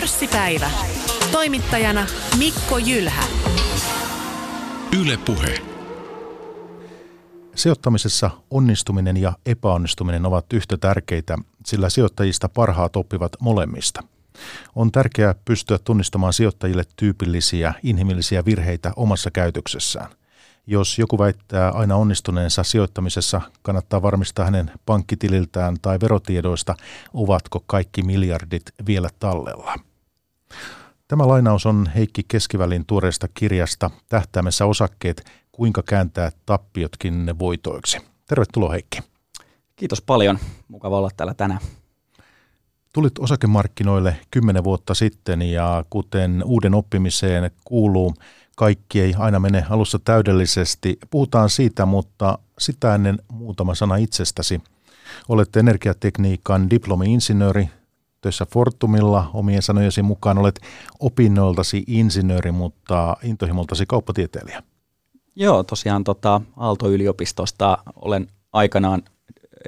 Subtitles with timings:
[0.00, 0.70] Pörssipäivä.
[1.32, 2.06] Toimittajana
[2.38, 3.24] Mikko Jylhä.
[5.00, 5.58] Yle Puhe.
[7.54, 14.02] Sijoittamisessa onnistuminen ja epäonnistuminen ovat yhtä tärkeitä, sillä sijoittajista parhaat oppivat molemmista.
[14.74, 20.10] On tärkeää pystyä tunnistamaan sijoittajille tyypillisiä inhimillisiä virheitä omassa käytöksessään.
[20.66, 26.74] Jos joku väittää aina onnistuneensa sijoittamisessa, kannattaa varmistaa hänen pankkitililtään tai verotiedoista,
[27.14, 29.74] ovatko kaikki miljardit vielä tallella.
[31.08, 37.98] Tämä lainaus on Heikki Keskivälin tuoreesta kirjasta Tähtäimessä osakkeet, kuinka kääntää tappiotkin voitoiksi.
[38.28, 38.98] Tervetuloa Heikki.
[39.76, 40.38] Kiitos paljon.
[40.68, 41.60] Mukava olla täällä tänään.
[42.92, 48.14] Tulit osakemarkkinoille kymmenen vuotta sitten ja kuten uuden oppimiseen kuuluu,
[48.56, 50.98] kaikki ei aina mene alussa täydellisesti.
[51.10, 54.60] Puhutaan siitä, mutta sitä ennen muutama sana itsestäsi.
[55.28, 57.68] Olette energiatekniikan diplomi-insinööri,
[58.20, 60.60] töissä Fortumilla omien sanojesi mukaan olet
[61.00, 64.62] opinnoiltasi insinööri, mutta intohimoltasi kauppatieteilijä.
[65.36, 69.02] Joo, tosiaan tota, Aalto-yliopistosta olen aikanaan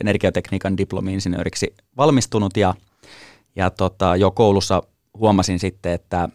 [0.00, 2.74] energiatekniikan diplomi-insinööriksi valmistunut ja,
[3.56, 4.82] ja tota, jo koulussa
[5.18, 6.28] huomasin sitten, että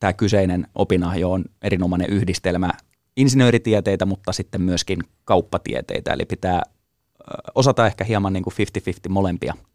[0.00, 2.70] tämä kyseinen opinahjo on erinomainen yhdistelmä
[3.16, 6.62] insinööritieteitä, mutta sitten myöskin kauppatieteitä, eli pitää
[7.54, 8.54] osata ehkä hieman niin kuin
[9.08, 9.54] 50-50 molempia–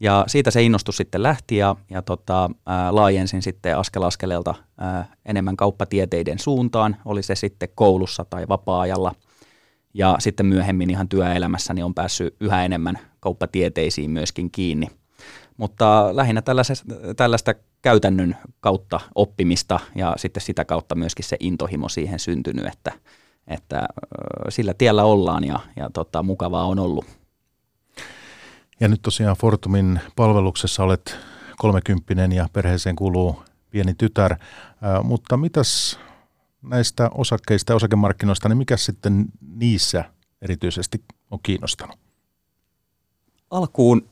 [0.00, 5.06] ja siitä se innostus sitten lähti ja, ja tota, ää, laajensin sitten askel askeleelta ää,
[5.24, 9.14] enemmän kauppatieteiden suuntaan, oli se sitten koulussa tai vapaa-ajalla.
[9.94, 14.86] Ja sitten myöhemmin ihan työelämässäni on päässyt yhä enemmän kauppatieteisiin myöskin kiinni.
[15.60, 16.42] Mutta lähinnä
[17.16, 22.92] tällaista käytännön kautta oppimista ja sitten sitä kautta myöskin se intohimo siihen syntynyt, että,
[23.46, 23.88] että
[24.48, 27.04] sillä tiellä ollaan ja, ja tota, mukavaa on ollut.
[28.80, 31.16] Ja nyt tosiaan Fortumin palveluksessa olet
[31.58, 34.36] kolmekymppinen ja perheeseen kuuluu pieni tytär.
[34.82, 35.98] Ää, mutta mitäs
[36.62, 40.04] näistä osakkeista ja osakemarkkinoista, niin mikä sitten niissä
[40.42, 41.98] erityisesti on kiinnostanut?
[43.50, 44.09] Alkuun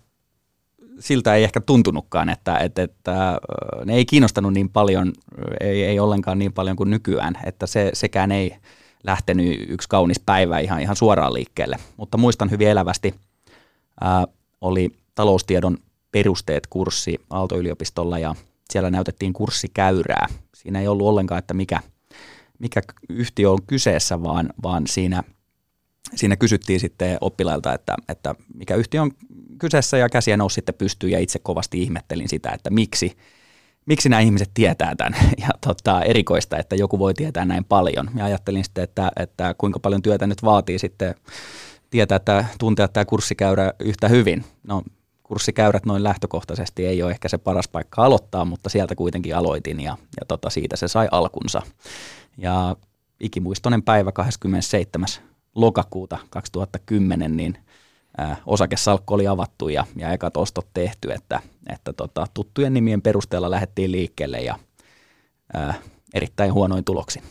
[0.99, 3.39] siltä ei ehkä tuntunutkaan, että, että, että
[3.85, 5.13] ne ei kiinnostanut niin paljon,
[5.61, 8.57] ei, ei ollenkaan niin paljon kuin nykyään, että se, sekään ei
[9.05, 11.77] lähtenyt yksi kaunis päivä ihan, ihan suoraan liikkeelle.
[11.97, 13.15] Mutta muistan hyvin elävästi
[14.01, 14.27] ää,
[14.61, 15.79] oli taloustiedon
[16.13, 18.35] perusteet kurssi Aalto-yliopistolla ja
[18.71, 20.27] siellä näytettiin kurssikäyrää.
[20.55, 21.81] Siinä ei ollut ollenkaan, että mikä,
[22.59, 25.23] mikä yhtiö on kyseessä, vaan, vaan siinä,
[26.15, 29.11] siinä kysyttiin sitten oppilailta, että, että mikä yhtiö on
[29.59, 33.17] kyseessä ja käsiä nousi sitten pystyyn ja itse kovasti ihmettelin sitä, että miksi,
[33.87, 38.11] miksi nämä ihmiset tietää tämän ja tota, erikoista, että joku voi tietää näin paljon.
[38.15, 41.15] Ja ajattelin sitten, että, että kuinka paljon työtä nyt vaatii sitten
[41.91, 44.45] tietää, että tuntea tämä kurssikäyrä yhtä hyvin.
[44.63, 44.83] No
[45.23, 49.97] kurssikäyrät noin lähtökohtaisesti ei ole ehkä se paras paikka aloittaa, mutta sieltä kuitenkin aloitin ja,
[50.21, 51.63] ja tota, siitä se sai alkunsa.
[52.39, 52.77] Ja
[53.21, 55.09] ikimuistoinen päivä 27.
[55.55, 57.59] lokakuuta 2010, niin
[58.47, 63.93] osakesalkku oli avattu ja, ja ekat ostot tehty, että, että tota, tuttujen nimien perusteella lähdettiin
[63.93, 64.59] liikkeelle ja
[65.55, 65.75] ää,
[66.15, 67.23] erittäin huonoin tuloksin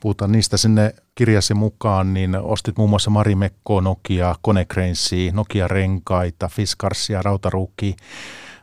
[0.00, 7.96] puhutaan niistä sinne kirjasi mukaan, niin ostit muun muassa Marimekkoa, Nokia, Konecranesia, Nokia-renkaita, Fiskarsia, Rautaruukki.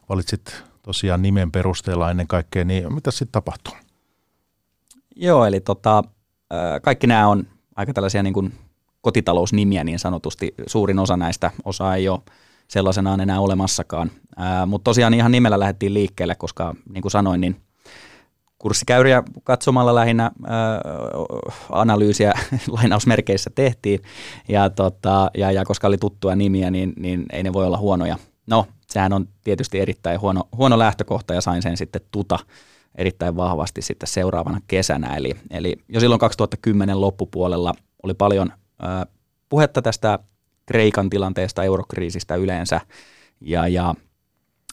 [0.09, 3.73] Valitsit tosiaan nimen perusteella ennen kaikkea, niin mitä sitten tapahtuu?
[5.15, 6.03] Joo, eli tota,
[6.81, 8.53] kaikki nämä on aika tällaisia niin kuin
[9.01, 10.53] kotitalousnimiä niin sanotusti.
[10.67, 12.19] Suurin osa näistä, osa ei ole
[12.67, 14.11] sellaisenaan enää olemassakaan.
[14.65, 17.55] Mutta tosiaan ihan nimellä lähdettiin liikkeelle, koska niin kuin sanoin, niin–
[18.61, 22.33] kurssikäyriä katsomalla lähinnä äh, analyysiä
[22.77, 23.99] lainausmerkeissä tehtiin,
[24.49, 28.17] ja, tota, ja, ja koska oli tuttua nimiä, niin, niin ei ne voi olla huonoja.
[28.47, 32.39] No, sehän on tietysti erittäin huono, huono lähtökohta, ja sain sen sitten tuta
[32.95, 35.15] erittäin vahvasti sitten seuraavana kesänä.
[35.15, 37.73] Eli, eli jo silloin 2010 loppupuolella
[38.03, 38.53] oli paljon
[39.49, 40.19] puhetta tästä
[40.65, 42.81] Kreikan tilanteesta, eurokriisistä yleensä,
[43.41, 43.95] ja, ja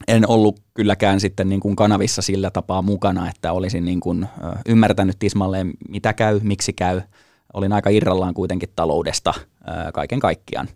[0.08, 4.28] en ollut kylläkään sitten niin kuin kanavissa sillä tapaa mukana, että olisin niin kuin
[4.68, 7.00] ymmärtänyt tismalleen, mitä käy, miksi käy.
[7.54, 9.34] Olin aika irrallaan kuitenkin taloudesta
[9.94, 10.68] kaiken kaikkiaan.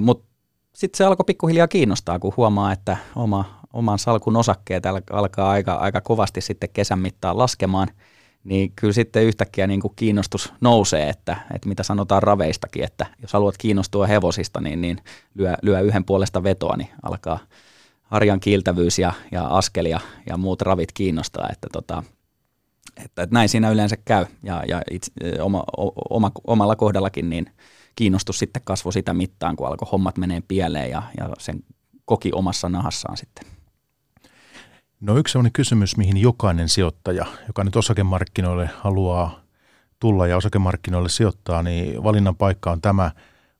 [0.00, 0.26] Mutta
[0.74, 6.00] sitten se alkoi pikkuhiljaa kiinnostaa, kun huomaa, että oma, oman salkun osakkeet alkaa aika, aika
[6.00, 7.88] kovasti sitten kesän mittaan laskemaan,
[8.44, 13.32] niin kyllä sitten yhtäkkiä niin kuin kiinnostus nousee, että, että mitä sanotaan raveistakin, että jos
[13.32, 14.98] haluat kiinnostua hevosista, niin, niin
[15.34, 17.38] lyö, lyö yhden puolesta vetoa, niin alkaa–
[18.10, 22.02] harjan kiiltävyys ja, ja askelia ja muut ravit kiinnostaa, että, tota,
[22.96, 25.12] että, että näin siinä yleensä käy ja, ja itse,
[25.42, 25.64] oma,
[26.10, 27.50] oma, omalla kohdallakin niin
[27.96, 31.64] kiinnostus sitten kasvoi sitä mittaan, kun alkoi hommat menee pieleen ja, ja sen
[32.04, 33.59] koki omassa nahassaan sitten.
[35.00, 39.40] No yksi sellainen kysymys, mihin jokainen sijoittaja, joka nyt osakemarkkinoille haluaa
[40.00, 43.10] tulla ja osakemarkkinoille sijoittaa, niin valinnan paikka on tämä,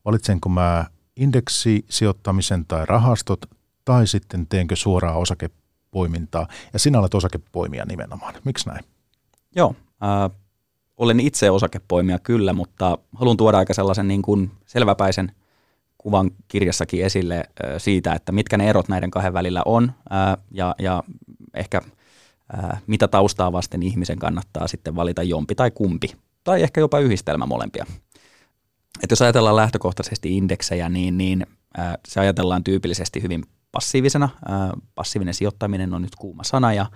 [0.04, 0.84] valitsenko mä
[1.16, 3.46] indeksisijoittamisen tai rahastot
[3.84, 6.48] tai sitten teenkö suoraa osakepoimintaa.
[6.72, 8.34] Ja sinä olet osakepoimija nimenomaan.
[8.44, 8.84] Miksi näin?
[9.56, 10.38] Joo, äh,
[10.96, 15.32] olen itse osakepoimija kyllä, mutta haluan tuoda aika sellaisen niin kuin selväpäisen
[16.02, 17.44] kuvan kirjassakin esille
[17.78, 19.92] siitä, että mitkä ne erot näiden kahden välillä on
[20.50, 21.02] ja, ja
[21.54, 21.80] ehkä
[22.86, 26.12] mitä taustaa vasten ihmisen kannattaa sitten valita jompi tai kumpi,
[26.44, 27.86] tai ehkä jopa yhdistelmä molempia.
[29.02, 31.46] Et jos ajatellaan lähtökohtaisesti indeksejä, niin, niin
[32.08, 34.28] se ajatellaan tyypillisesti hyvin passiivisena.
[34.94, 36.86] Passiivinen sijoittaminen on nyt kuuma sana ja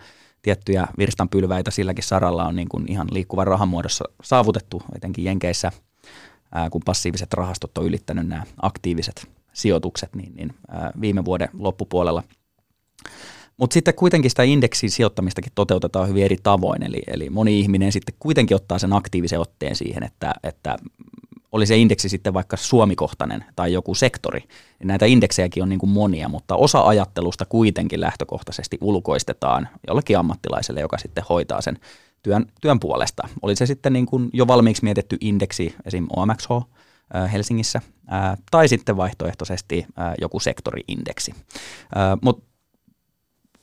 [0.43, 5.73] tiettyjä virstanpylväitä silläkin saralla on niin kuin ihan liikkuvan rahan muodossa saavutettu, etenkin Jenkeissä,
[6.55, 12.23] ää, kun passiiviset rahastot on ylittänyt nämä aktiiviset sijoitukset niin, niin ää, viime vuoden loppupuolella.
[13.57, 18.15] Mutta sitten kuitenkin sitä indeksin sijoittamistakin toteutetaan hyvin eri tavoin, eli, eli moni ihminen sitten
[18.19, 20.77] kuitenkin ottaa sen aktiivisen otteen siihen, että, että
[21.53, 24.45] oli se indeksi sitten vaikka suomikohtainen tai joku sektori,
[24.85, 30.99] näitä indeksejäkin on niin kuin monia, mutta osa ajattelusta kuitenkin lähtökohtaisesti ulkoistetaan jollekin ammattilaiselle, joka
[30.99, 31.79] sitten hoitaa sen
[32.25, 33.29] työn, työn puolesta.
[33.43, 36.07] Oli se sitten niin kuin jo valmiiksi mietitty indeksi, esim.
[36.17, 36.51] OMXH
[37.33, 37.81] Helsingissä,
[38.51, 39.87] tai sitten vaihtoehtoisesti
[40.21, 41.35] joku sektoriindeksi.
[42.23, 42.47] Mutta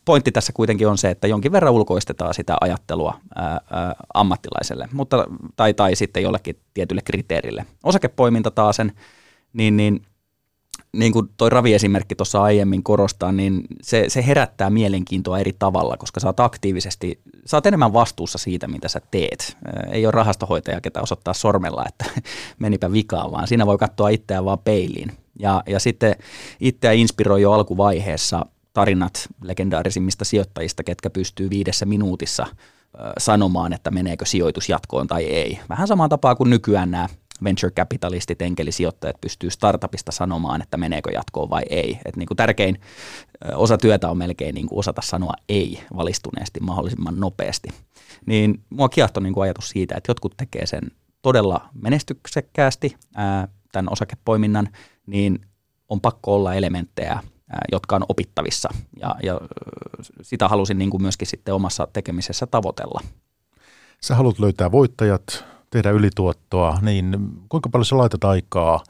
[0.06, 5.28] pointti tässä kuitenkin on se, että jonkin verran ulkoistetaan sitä ajattelua ää, ää, ammattilaiselle mutta,
[5.56, 7.66] tai, tai sitten jollekin tietylle kriteerille.
[7.84, 8.92] Osakepoiminta taas sen,
[9.54, 10.02] niin, niin,
[10.98, 16.20] niin kuin toi Ravi-esimerkki tuossa aiemmin korostaa, niin se, se herättää mielenkiintoa eri tavalla, koska
[16.20, 19.58] sä oot aktiivisesti, sä oot enemmän vastuussa siitä, mitä sä teet.
[19.92, 22.06] Ei ole rahastohoitaja, ketä osoittaa sormella, että
[22.60, 25.12] menipä vikaan, vaan siinä voi katsoa itseään vaan peiliin.
[25.40, 26.16] Ja, ja sitten
[26.60, 32.48] itseä inspiroi jo alkuvaiheessa– tarinat legendaarisimmista sijoittajista, ketkä pystyy viidessä minuutissa
[33.18, 35.60] sanomaan, että meneekö sijoitus jatkoon tai ei.
[35.70, 37.10] Vähän samaan tapaa kuin nykyään nämä
[37.44, 42.00] venture capitalistit, enkelisijoittajat pystyy startupista sanomaan, että meneekö jatkoon vai ei.
[42.06, 42.82] Et niin kuin tärkein
[43.56, 47.70] osa työtä on melkein niin kuin osata sanoa ei valistuneesti mahdollisimman nopeasti.
[48.26, 50.82] Niin mua kiehtoi niin kuin ajatus siitä, että jotkut tekee sen
[51.22, 54.70] todella menestyksekkäästi, ää, tämän osakepoiminnan,
[55.08, 55.40] niin
[55.90, 57.20] on pakko olla elementtejä
[57.72, 58.70] jotka on opittavissa.
[59.00, 59.42] Ja, ja
[60.22, 63.02] sitä halusin niin kuin myöskin sitten omassa tekemisessä tavoitella.
[64.02, 67.18] Sä haluat löytää voittajat, tehdä ylituottoa, niin
[67.50, 68.84] kuinka paljon sä laitat aikaa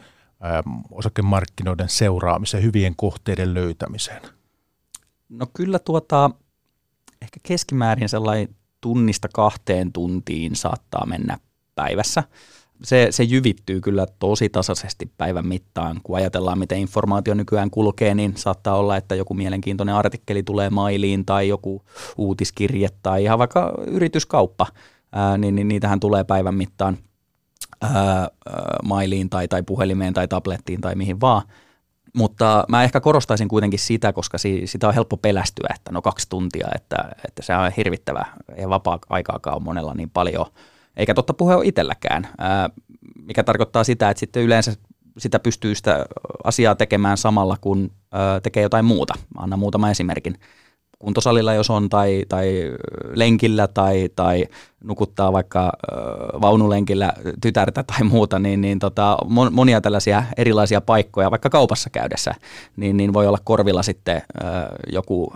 [0.91, 4.21] osakemarkkinoiden seuraamiseen, hyvien kohteiden löytämiseen?
[5.29, 6.31] No kyllä tuota,
[7.21, 11.37] ehkä keskimäärin sellainen tunnista kahteen tuntiin saattaa mennä
[11.75, 12.23] päivässä
[12.83, 15.99] se, se jyvittyy kyllä tosi tasaisesti päivän mittaan.
[16.03, 21.25] Kun ajatellaan, miten informaatio nykyään kulkee, niin saattaa olla, että joku mielenkiintoinen artikkeli tulee mailiin
[21.25, 21.81] tai joku
[22.17, 24.67] uutiskirje tai ihan vaikka yrityskauppa,
[25.11, 26.97] ää, niin, niin niitähän tulee päivän mittaan
[27.81, 28.27] ää,
[28.83, 31.41] mailiin tai, tai puhelimeen tai tablettiin tai mihin vaan.
[32.15, 36.29] Mutta mä ehkä korostaisin kuitenkin sitä, koska si, sitä on helppo pelästyä, että no kaksi
[36.29, 36.97] tuntia, että,
[37.27, 38.25] että se on hirvittävä
[38.57, 40.45] ja vapaa-aikaakaan on monella niin paljon–
[40.97, 42.27] eikä totta puhe ole itselläkään,
[43.25, 44.73] mikä tarkoittaa sitä, että sitten yleensä
[45.17, 46.05] sitä pystyy sitä
[46.43, 47.91] asiaa tekemään samalla, kun
[48.43, 49.13] tekee jotain muuta.
[49.35, 50.39] Mä annan muutama esimerkin.
[51.01, 52.71] Kuntosalilla jos on, tai, tai
[53.13, 54.45] lenkillä, tai, tai
[54.83, 55.71] nukuttaa vaikka
[56.41, 59.17] vaunulenkillä tytärtä tai muuta, niin, niin tota,
[59.51, 62.35] monia tällaisia erilaisia paikkoja, vaikka kaupassa käydessä,
[62.75, 64.21] niin, niin voi olla korvilla sitten
[64.91, 65.33] joku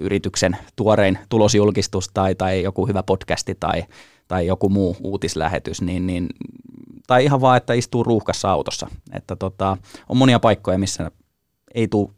[0.00, 3.84] yrityksen tuorein tulosjulkistus tai, tai joku hyvä podcasti tai,
[4.28, 6.28] tai joku muu uutislähetys, niin, niin,
[7.06, 8.86] tai ihan vaan, että istuu ruuhkassa autossa.
[9.12, 9.76] Että tota,
[10.08, 11.10] on monia paikkoja, missä
[11.74, 12.10] ei tule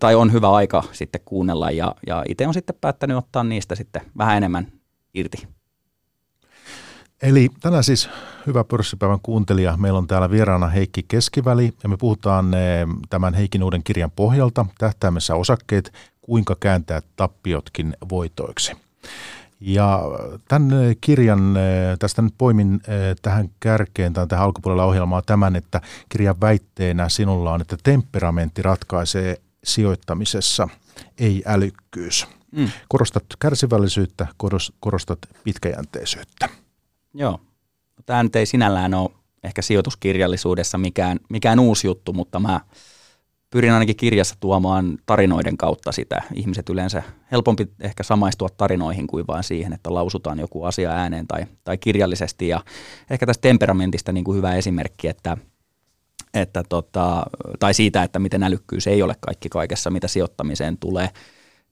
[0.00, 4.02] tai on hyvä aika sitten kuunnella ja, ja itse on sitten päättänyt ottaa niistä sitten
[4.18, 4.66] vähän enemmän
[5.14, 5.48] irti.
[7.22, 8.08] Eli tänään siis
[8.46, 9.76] hyvä pörssipäivän kuuntelija.
[9.76, 12.50] Meillä on täällä vieraana Heikki Keskiväli ja me puhutaan
[13.10, 18.72] tämän Heikin uuden kirjan pohjalta tähtäimessä osakkeet, kuinka kääntää tappiotkin voitoiksi.
[19.60, 20.02] Ja
[20.48, 20.70] tämän
[21.00, 21.58] kirjan,
[21.98, 22.80] tästä nyt poimin
[23.22, 29.36] tähän kärkeen tai tähän alkupuolella ohjelmaa tämän, että kirjan väitteenä sinulla on, että temperamentti ratkaisee
[29.66, 30.68] sijoittamisessa,
[31.18, 32.26] ei älykkyys.
[32.52, 32.70] Mm.
[32.88, 34.26] Korostat kärsivällisyyttä,
[34.80, 36.48] korostat pitkäjänteisyyttä.
[37.14, 37.40] Joo.
[38.06, 39.10] Tämä nyt ei sinällään ole
[39.44, 42.60] ehkä sijoituskirjallisuudessa mikään, mikään uusi juttu, mutta mä
[43.50, 46.22] pyrin ainakin kirjassa tuomaan tarinoiden kautta sitä.
[46.34, 51.46] Ihmiset yleensä helpompi ehkä samaistua tarinoihin kuin vain siihen, että lausutaan joku asia ääneen tai,
[51.64, 52.48] tai kirjallisesti.
[52.48, 52.60] Ja
[53.10, 55.36] ehkä tästä temperamentista niin kuin hyvä esimerkki, että,
[56.34, 57.22] että tota,
[57.58, 61.10] tai siitä, että miten älykkyys ei ole kaikki kaikessa, mitä sijoittamiseen tulee,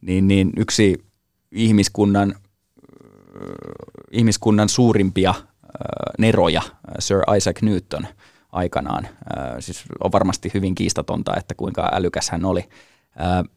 [0.01, 1.05] niin, niin yksi
[1.53, 2.35] ihmiskunnan,
[4.11, 5.35] ihmiskunnan suurimpia
[6.19, 6.63] neroja,
[6.99, 8.07] Sir Isaac Newton
[8.53, 9.09] aikanaan.
[9.61, 12.69] Siis on varmasti hyvin kiistatonta, että kuinka älykäs hän oli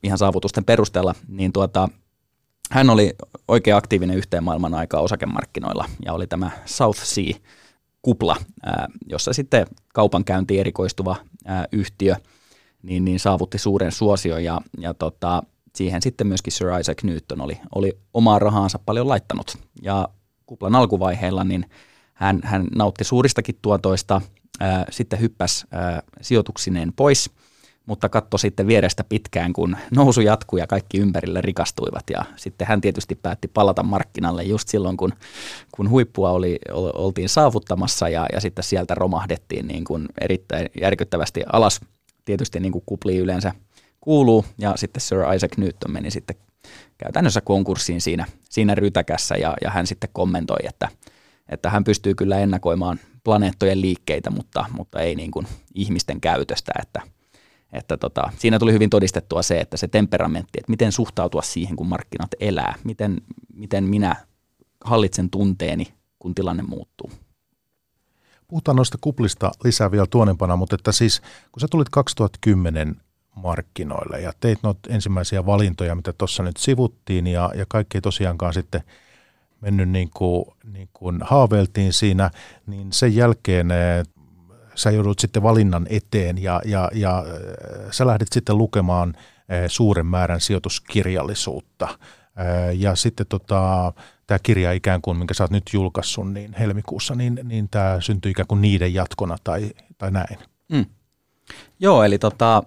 [0.04, 1.90] ihan saavutusten perusteella, niin tuota,
[2.72, 3.16] hän oli
[3.48, 7.34] oikein aktiivinen yhteen maailman aikaa osakemarkkinoilla ja oli tämä South Sea
[8.08, 8.36] kupla,
[9.10, 11.16] jossa sitten kaupankäyntiin erikoistuva
[11.72, 12.16] yhtiö
[12.84, 15.44] niin, niin saavutti suuren suosion ja, ja tota,
[15.76, 19.58] siihen sitten myöskin Sir Isaac Newton oli, oli omaa rahaansa paljon laittanut.
[19.82, 20.10] Ja
[20.46, 21.66] kuplan alkuvaiheilla niin
[22.14, 24.22] hän, hän nautti suuristakin tuotoista,
[24.92, 25.66] sitten hyppäsi
[26.22, 27.30] sijoituksineen pois–
[27.88, 32.04] mutta katso sitten vierestä pitkään, kun nousu jatkui ja kaikki ympärille rikastuivat.
[32.10, 35.14] Ja sitten hän tietysti päätti palata markkinalle just silloin, kun,
[35.72, 41.82] kun huippua oli, oltiin saavuttamassa ja, ja sitten sieltä romahdettiin niin kuin erittäin järkyttävästi alas.
[42.26, 43.52] Tietysti niin kuin kupli yleensä
[44.02, 46.36] kuuluu ja sitten Sir Isaac Newton meni sitten
[46.98, 50.90] käytännössä konkurssiin siinä, siinä rytäkässä ja, ja hän sitten kommentoi, että,
[51.50, 57.02] että hän pystyy kyllä ennakoimaan planeettojen liikkeitä, mutta, mutta ei niin kuin ihmisten käytöstä, että–
[57.74, 61.88] että tota, siinä tuli hyvin todistettua se, että se temperamentti, että miten suhtautua siihen, kun
[61.88, 63.22] markkinat elää, miten,
[63.54, 64.16] miten minä
[64.84, 67.12] hallitsen tunteeni, kun tilanne muuttuu.
[68.48, 71.22] Puhutaan noista kuplista lisää vielä tuonempana, mutta että siis
[71.52, 72.96] kun sä tulit 2010
[73.36, 78.54] markkinoille ja teit noita ensimmäisiä valintoja, mitä tuossa nyt sivuttiin ja, ja kaikki ei tosiaankaan
[78.54, 78.82] sitten
[79.62, 82.32] mennyt niin kuin, niin kuin haaveiltiin siinä,
[82.68, 84.06] niin sen jälkeen eh,
[84.78, 90.06] sä joudut sitten valinnan eteen ja, ja, ja äh, sä lähdit sitten lukemaan äh, suuren
[90.06, 91.86] määrän sijoituskirjallisuutta.
[91.86, 93.94] Äh, ja sitten tota,
[94.28, 98.32] tämä kirja ikään kuin, minkä sä oot nyt julkaissut niin helmikuussa, niin, niin tämä syntyi
[98.32, 100.38] ikään kuin niiden jatkona tai, tai näin.
[100.70, 100.86] Mm.
[101.80, 102.64] Joo, eli tota,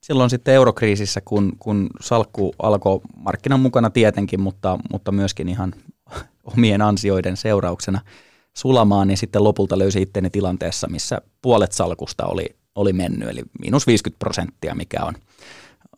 [0.00, 5.74] silloin sitten eurokriisissä, kun, kun salkku alkoi markkinan mukana tietenkin, mutta, mutta myöskin ihan
[6.56, 8.00] omien ansioiden seurauksena–
[8.56, 13.86] sulamaan, niin sitten lopulta löysi itteni tilanteessa, missä puolet salkusta oli, oli mennyt, eli miinus
[13.86, 15.14] 50 prosenttia, mikä on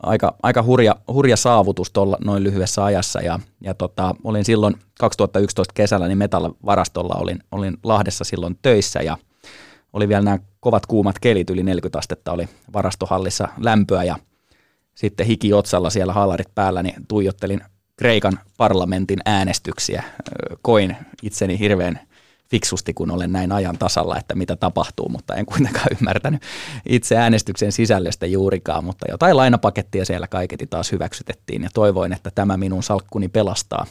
[0.03, 3.21] aika, aika hurja, hurja saavutus tuolla noin lyhyessä ajassa.
[3.21, 9.17] Ja, ja tota, olin silloin 2011 kesällä, niin metallivarastolla olin, olin Lahdessa silloin töissä ja
[9.93, 14.15] oli vielä nämä kovat kuumat kelit, yli 40 astetta oli varastohallissa lämpöä ja
[14.95, 17.61] sitten hiki otsalla siellä haalarit päällä, niin tuijottelin
[17.97, 20.03] Kreikan parlamentin äänestyksiä.
[20.61, 21.99] Koin itseni hirveän
[22.55, 26.41] fiksusti, kun olen näin ajan tasalla, että mitä tapahtuu, mutta en kuitenkaan ymmärtänyt
[26.89, 32.57] itse äänestyksen sisällöstä juurikaan, mutta jotain lainapakettia siellä kaiketi taas hyväksytettiin ja toivoin, että tämä
[32.57, 33.85] minun salkkuni pelastaa.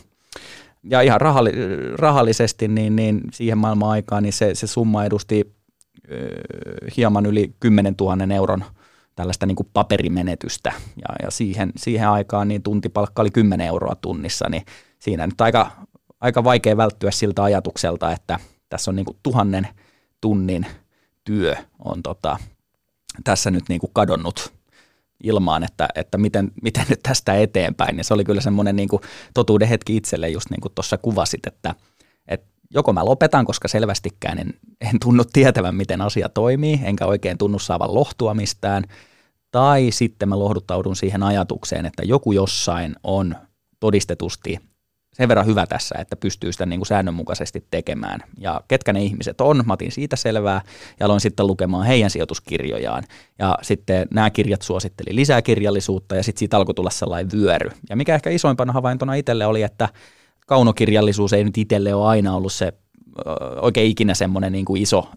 [0.84, 1.52] Ja ihan rahalli,
[1.94, 5.54] rahallisesti niin, niin siihen maailman aikaan niin se, se summa edusti
[6.10, 6.28] ö,
[6.96, 8.64] hieman yli 10 000 euron
[9.14, 14.48] tällaista niin kuin paperimenetystä ja, ja siihen, siihen aikaan niin tuntipalkka oli 10 euroa tunnissa,
[14.48, 14.62] niin
[14.98, 15.70] siinä nyt aika
[16.20, 18.38] aika vaikea välttyä siltä ajatukselta, että
[18.74, 19.68] tässä on niin kuin tuhannen
[20.20, 20.66] tunnin
[21.24, 22.36] työ on tota,
[23.24, 24.52] tässä nyt niin kuin kadonnut
[25.24, 27.98] ilmaan, että, että miten, miten nyt tästä eteenpäin.
[27.98, 29.02] Ja se oli kyllä semmoinen niin kuin
[29.34, 31.74] totuuden hetki itselle, just niin kuin tuossa kuvasit, että,
[32.28, 37.38] että joko mä lopetan, koska selvästikään en, en tunnu tietävän, miten asia toimii, enkä oikein
[37.38, 38.84] tunnu saavan lohtua mistään,
[39.50, 43.34] tai sitten mä lohduttaudun siihen ajatukseen, että joku jossain on
[43.80, 44.58] todistetusti
[45.14, 48.20] sen verran hyvä tässä, että pystyy sitä niin kuin säännönmukaisesti tekemään.
[48.40, 50.62] Ja ketkä ne ihmiset on, mä otin siitä selvää
[51.00, 53.04] ja aloin sitten lukemaan heidän sijoituskirjojaan.
[53.38, 57.70] Ja sitten nämä kirjat suositteli lisää kirjallisuutta ja sitten siitä alkoi tulla sellainen vyöry.
[57.90, 59.88] Ja mikä ehkä isoimpana havaintona itselle oli, että
[60.46, 62.72] kaunokirjallisuus ei nyt itselle ole aina ollut se
[63.60, 65.08] oikein ikinä semmoinen niin kuin iso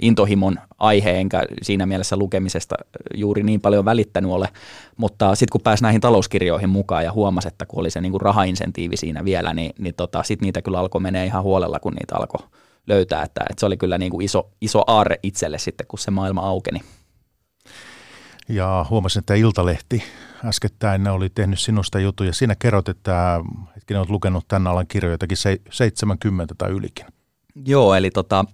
[0.00, 2.74] intohimon aihe, enkä siinä mielessä lukemisesta
[3.14, 4.48] juuri niin paljon välittänyt ole.
[4.96, 8.20] Mutta sitten kun pääsi näihin talouskirjoihin mukaan ja huomasi, että kun oli se niin kuin
[8.20, 12.16] rahainsentiivi siinä vielä, niin, niin tota, sitten niitä kyllä alkoi menee ihan huolella, kun niitä
[12.16, 12.46] alkoi
[12.86, 13.22] löytää.
[13.22, 16.40] Että, että se oli kyllä niin kuin iso, iso aarre itselle sitten, kun se maailma
[16.40, 16.80] aukeni.
[18.48, 20.02] Ja huomasin, että Iltalehti
[20.44, 22.32] äskettäin oli tehnyt sinusta juttuja.
[22.32, 23.40] Siinä kerrot, että
[23.76, 25.36] hetken olet lukenut tämän alan kirjoitakin
[25.70, 27.06] 70 tai ylikin.
[27.66, 28.44] Joo, eli tota,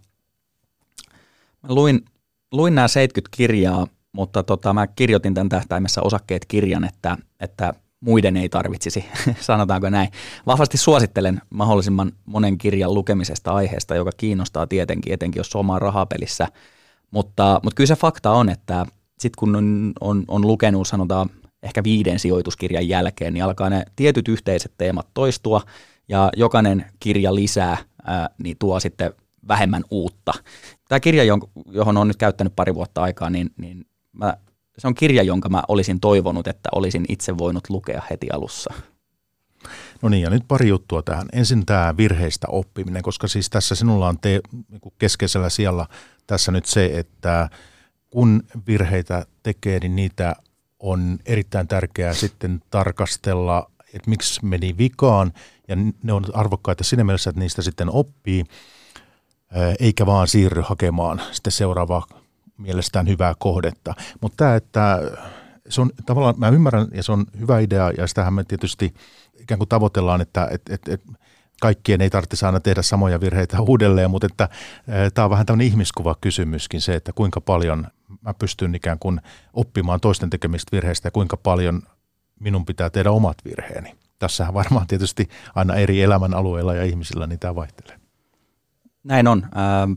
[1.63, 2.05] Mä luin,
[2.53, 8.37] luin nämä 70 kirjaa, mutta tota, mä kirjoitin tämän tähtäimessä osakkeet kirjan, että, että muiden
[8.37, 9.05] ei tarvitsisi,
[9.41, 10.09] sanotaanko näin.
[10.47, 16.49] Vahvasti suosittelen mahdollisimman monen kirjan lukemisesta aiheesta, joka kiinnostaa tietenkin, etenkin jos on rahapelissä.
[17.11, 18.87] Mutta, mutta kyllä se fakta on, että
[19.19, 21.31] sitten kun on, on, on lukenut sanotaan
[21.63, 25.63] ehkä viiden sijoituskirjan jälkeen, niin alkaa ne tietyt yhteiset teemat toistua
[26.09, 27.77] ja jokainen kirja lisää,
[28.07, 29.13] ää, niin tuo sitten
[29.49, 30.33] vähemmän uutta.
[30.89, 31.25] Tämä kirja,
[31.71, 34.37] johon olen nyt käyttänyt pari vuotta aikaa, niin, niin mä
[34.79, 38.75] se on kirja, jonka mä olisin toivonut, että olisin itse voinut lukea heti alussa.
[40.03, 41.29] No niin, ja nyt pari juttua tähän.
[41.33, 45.89] Ensin tämä virheistä oppiminen, koska siis tässä sinulla on te, niin keskeisellä sijalla
[46.27, 47.49] tässä nyt se, että
[48.11, 50.37] kun virheitä tekee, niin niitä
[50.81, 55.33] on erittäin tärkeää sitten tarkastella, että miksi meni vikaan,
[55.69, 58.45] ja ne on arvokkaita siinä mielessä, että niistä sitten oppii,
[59.81, 62.07] eikä vaan siirry hakemaan sitten seuraavaa
[62.59, 63.95] mielestään hyvää kohdetta.
[64.21, 64.99] Mutta tämä, että
[65.69, 68.95] se on tavallaan, mä ymmärrän, ja se on hyvä idea, ja sitähän me tietysti
[69.39, 71.03] ikään kuin tavoitellaan, että et, et, et
[71.61, 74.49] kaikkien ei tarvitse aina tehdä samoja virheitä uudelleen, mutta että
[75.15, 77.87] tämä on vähän tämmöinen ihmiskuva kysymyskin se, että kuinka paljon
[78.21, 79.21] mä pystyn ikään kuin
[79.53, 81.83] oppimaan toisten tekemistä virheistä ja kuinka paljon
[82.41, 83.95] minun pitää tehdä omat virheeni.
[84.19, 88.01] Tässähän varmaan tietysti aina eri elämän alueilla ja ihmisillä niin tämä vaihtelee.
[89.05, 89.43] Näin on.
[89.43, 89.93] Ähm,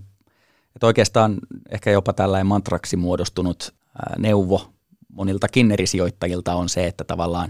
[0.75, 1.37] että oikeastaan
[1.69, 4.73] ehkä jopa tällainen mantraksi muodostunut äh, neuvo
[5.13, 7.49] moniltakin eri sijoittajilta on se, että tavallaan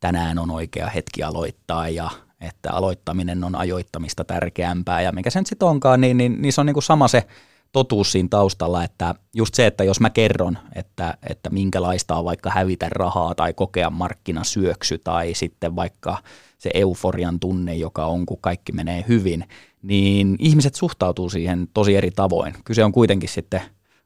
[0.00, 5.68] tänään on oikea hetki aloittaa ja että aloittaminen on ajoittamista tärkeämpää ja mikä sen sitten
[5.68, 7.26] onkaan, niin, niin, niin se on niin kuin sama se
[7.72, 12.50] totuus siinä taustalla, että just se, että jos mä kerron, että, että minkälaista on vaikka
[12.50, 16.18] hävitä rahaa tai kokea markkinasyöksy tai sitten vaikka
[16.58, 19.44] se euforian tunne, joka on, kun kaikki menee hyvin,
[19.82, 22.54] niin ihmiset suhtautuu siihen tosi eri tavoin.
[22.64, 23.60] Kyse on kuitenkin sitten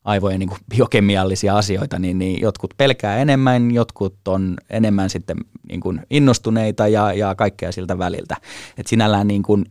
[0.04, 5.36] aivojen niin biokemiallisia asioita, niin, niin jotkut pelkää enemmän, jotkut on enemmän sitten
[5.68, 8.36] niin kuin innostuneita ja, ja kaikkea siltä väliltä.
[8.78, 9.64] Et sinällään niin kuin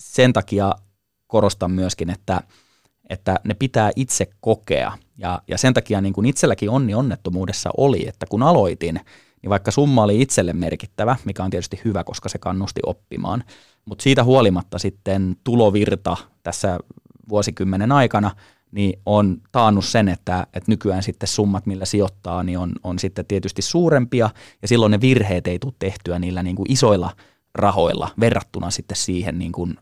[0.00, 0.74] sen takia
[1.26, 2.42] korostan myöskin, että,
[3.10, 4.92] että ne pitää itse kokea.
[5.18, 9.00] Ja, ja sen takia niin kuin itselläkin onni onnettomuudessa oli, että kun aloitin,
[9.42, 13.44] niin vaikka summa oli itselle merkittävä, mikä on tietysti hyvä, koska se kannusti oppimaan,
[13.84, 16.78] mutta siitä huolimatta sitten tulovirta tässä
[17.28, 18.30] vuosikymmenen aikana–
[18.72, 23.26] niin on taannut sen, että, että nykyään sitten summat, millä sijoittaa, niin on, on sitten
[23.26, 24.30] tietysti suurempia,
[24.62, 27.10] ja silloin ne virheet ei tule tehtyä niillä niin kuin isoilla
[27.54, 29.76] rahoilla verrattuna sitten siihen, niin kuin,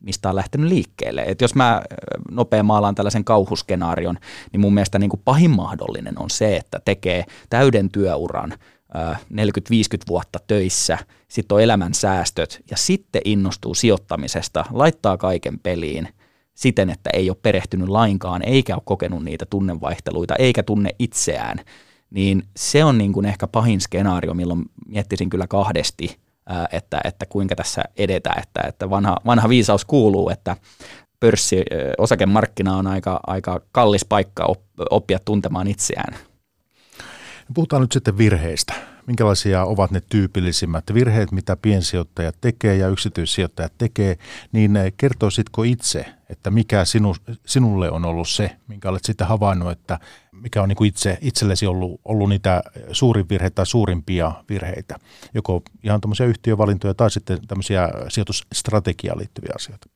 [0.00, 1.24] mistä on lähtenyt liikkeelle.
[1.26, 1.82] Et jos mä
[2.30, 4.18] nopea maalaan tällaisen kauhuskenaarion,
[4.52, 8.54] niin mun mielestä niin kuin pahin mahdollinen on se, että tekee täyden työuran,
[9.32, 9.36] 40-50
[10.08, 10.98] vuotta töissä,
[11.28, 16.08] sitten on elämän säästöt ja sitten innostuu sijoittamisesta, laittaa kaiken peliin–
[16.56, 21.58] siten, että ei ole perehtynyt lainkaan, eikä ole kokenut niitä tunnevaihteluita, eikä tunne itseään,
[22.10, 26.16] niin se on niin kuin ehkä pahin skenaario, milloin miettisin kyllä kahdesti,
[26.72, 30.56] että, että kuinka tässä edetään, että, että vanha, vanha viisaus kuuluu, että
[31.20, 31.64] pörssi,
[31.98, 34.54] osakemarkkina on aika, aika kallis paikka
[34.90, 36.16] oppia tuntemaan itseään.
[37.54, 44.18] Puhutaan nyt sitten virheistä minkälaisia ovat ne tyypillisimmät virheet, mitä piensijoittajat tekee ja yksityissijoittajat tekee,
[44.52, 47.14] niin eh, kertoisitko itse, että mikä sinu,
[47.46, 49.98] sinulle on ollut se, minkä olet sitten havainnut, että
[50.32, 54.96] mikä on niin kuin itse, itsellesi ollut, ollut niitä suurin virheitä tai suurimpia virheitä,
[55.34, 59.88] joko ihan tämmöisiä yhtiövalintoja tai sitten tämmöisiä sijoitusstrategiaan liittyviä asioita?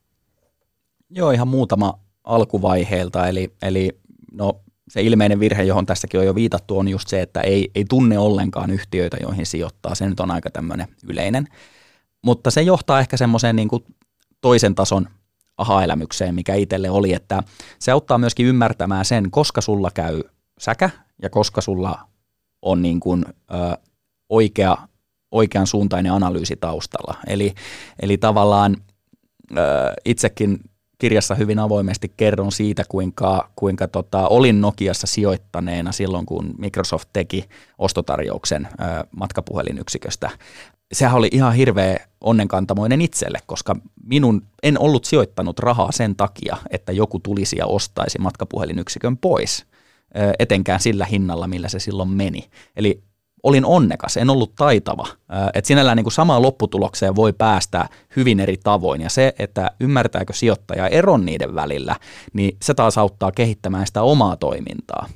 [1.10, 3.98] Joo, ihan muutama alkuvaiheelta, eli, eli
[4.32, 7.84] no se ilmeinen virhe, johon tässäkin on jo viitattu, on just se, että ei, ei
[7.88, 9.94] tunne ollenkaan yhtiöitä, joihin sijoittaa.
[9.94, 11.48] Se nyt on aika tämmöinen yleinen.
[12.22, 13.84] Mutta se johtaa ehkä semmoiseen niin kuin
[14.40, 15.08] toisen tason
[15.56, 17.42] aha-elämykseen, mikä itselle oli, että
[17.78, 20.22] se auttaa myöskin ymmärtämään sen, koska sulla käy
[20.58, 20.90] säkä
[21.22, 21.98] ja koska sulla
[22.62, 23.78] on niin kuin, ö,
[24.28, 24.76] oikea,
[25.30, 27.14] oikean suuntainen analyysi taustalla.
[27.26, 27.54] Eli,
[28.02, 28.76] eli tavallaan
[29.52, 29.60] ö,
[30.04, 30.69] itsekin
[31.00, 37.44] kirjassa hyvin avoimesti kerron siitä, kuinka, kuinka tota, olin Nokiassa sijoittaneena silloin, kun Microsoft teki
[37.78, 40.30] ostotarjouksen ö, matkapuhelinyksiköstä.
[40.92, 46.92] Sehän oli ihan hirveä onnenkantamoinen itselle, koska minun en ollut sijoittanut rahaa sen takia, että
[46.92, 49.66] joku tulisi ja ostaisi matkapuhelinyksikön pois,
[50.38, 52.50] etenkään sillä hinnalla, millä se silloin meni.
[52.76, 53.02] Eli
[53.42, 55.06] olin onnekas, en ollut taitava.
[55.54, 59.00] että sinällään niin kuin samaan lopputulokseen voi päästä hyvin eri tavoin.
[59.00, 61.96] Ja se, että ymmärtääkö sijoittaja eron niiden välillä,
[62.32, 65.08] niin se taas auttaa kehittämään sitä omaa toimintaa.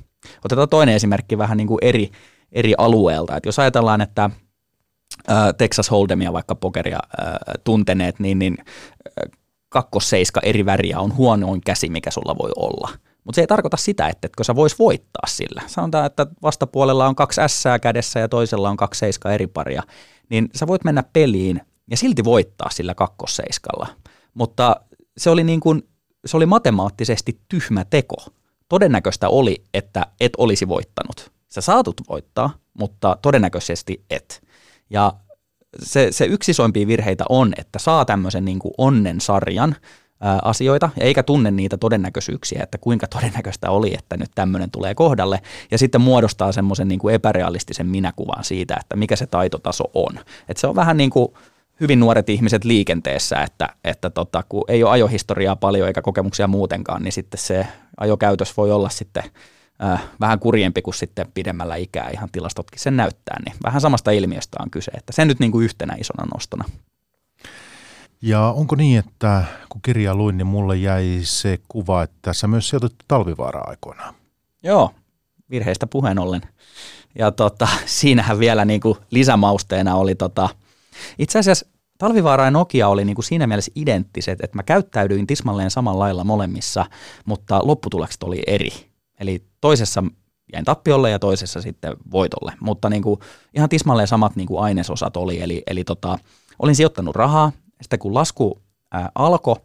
[0.45, 2.11] Otetaan toinen esimerkki vähän niin kuin eri,
[2.51, 3.37] eri alueelta.
[3.37, 4.29] Et jos ajatellaan, että
[5.57, 6.99] Texas Hold'emia vaikka pokeria
[7.63, 8.57] tunteneet, niin, niin
[9.69, 12.89] kakkosseiska eri väriä on huonoin käsi, mikä sulla voi olla–
[13.25, 15.61] mutta se ei tarkoita sitä, että etkö sä vois voittaa sillä.
[15.67, 19.83] Sanotaan, että vastapuolella on kaksi S kädessä ja toisella on kaksi seiska eri paria.
[20.29, 21.61] Niin sä voit mennä peliin
[21.91, 23.87] ja silti voittaa sillä kakkosseiskalla.
[24.33, 24.75] Mutta
[25.17, 25.87] se oli, niin kuin,
[26.25, 28.15] se oli matemaattisesti tyhmä teko.
[28.69, 31.31] Todennäköistä oli, että et olisi voittanut.
[31.47, 34.43] Sä saatut voittaa, mutta todennäköisesti et.
[34.89, 35.13] Ja
[35.83, 39.75] se, se yksi isoimpia virheitä on, että saa tämmöisen niin onnen sarjan–
[40.41, 45.77] asioita, eikä tunne niitä todennäköisyyksiä, että kuinka todennäköistä oli, että nyt tämmöinen tulee kohdalle, ja
[45.77, 50.19] sitten muodostaa semmoisen niin kuin epärealistisen minäkuvan siitä, että mikä se taitotaso on.
[50.49, 51.33] Et se on vähän niin kuin
[51.79, 57.03] hyvin nuoret ihmiset liikenteessä, että, että tota, kun ei ole ajohistoriaa paljon eikä kokemuksia muutenkaan,
[57.03, 59.23] niin sitten se ajokäytös voi olla sitten
[59.83, 64.57] äh, vähän kurjempi kuin sitten pidemmällä ikää, ihan tilastotkin sen näyttää, niin vähän samasta ilmiöstä
[64.59, 66.65] on kyse, että se nyt niin kuin yhtenä isona nostona.
[68.25, 72.69] Ja onko niin, että kun kirjaa luin, niin mulle jäi se kuva, että tässä myös
[72.69, 74.15] sijoitut talvivaara-aikoinaan?
[74.63, 74.91] Joo,
[75.49, 76.41] virheistä puheen ollen.
[77.19, 80.49] Ja tota, siinähän vielä niin kuin lisämausteena oli tota,
[81.19, 81.65] itse asiassa
[81.97, 86.23] Talvivaara ja Nokia oli niin kuin siinä mielessä identtiset, että mä käyttäydyin tismalleen samalla lailla
[86.23, 86.85] molemmissa,
[87.25, 88.69] mutta lopputulokset oli eri.
[89.19, 90.03] Eli toisessa
[90.53, 93.19] jäin tappiolle ja toisessa sitten voitolle, mutta niin kuin
[93.53, 95.41] ihan tismalleen samat niin kuin ainesosat oli.
[95.41, 96.19] Eli, eli tota,
[96.59, 98.61] olin sijoittanut rahaa, sitten kun lasku
[99.15, 99.55] alkoi,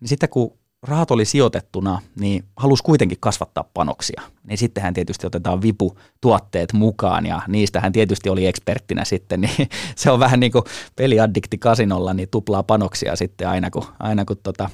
[0.00, 4.22] niin sitten kun rahat oli sijoitettuna, niin halusi kuitenkin kasvattaa panoksia.
[4.44, 10.20] Niin sittenhän tietysti otetaan viputuotteet mukaan ja niistähän tietysti oli eksperttinä sitten, niin se on
[10.20, 10.64] vähän niin kuin
[10.96, 14.70] peliaddikti kasinolla, niin tuplaa panoksia sitten aina kun, aina kun tota,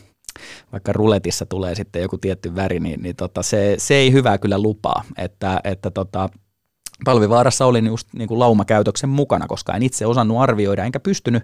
[0.72, 4.59] vaikka ruletissa tulee sitten joku tietty väri, niin, niin tota, se, se, ei hyvää kyllä
[4.59, 6.28] lupaa, että, että tota,
[7.04, 11.42] Talvivaarassa olin just niin kuin laumakäytöksen mukana, koska en itse osannut arvioida, enkä pystynyt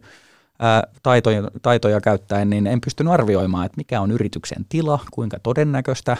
[1.03, 6.17] taitoja, taitoja käyttäen, niin en pystynyt arvioimaan, että mikä on yrityksen tila, kuinka todennäköistä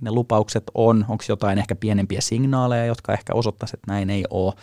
[0.00, 4.54] ne lupaukset on, onko jotain ehkä pienempiä signaaleja, jotka ehkä osoittaisivat, että näin ei ole.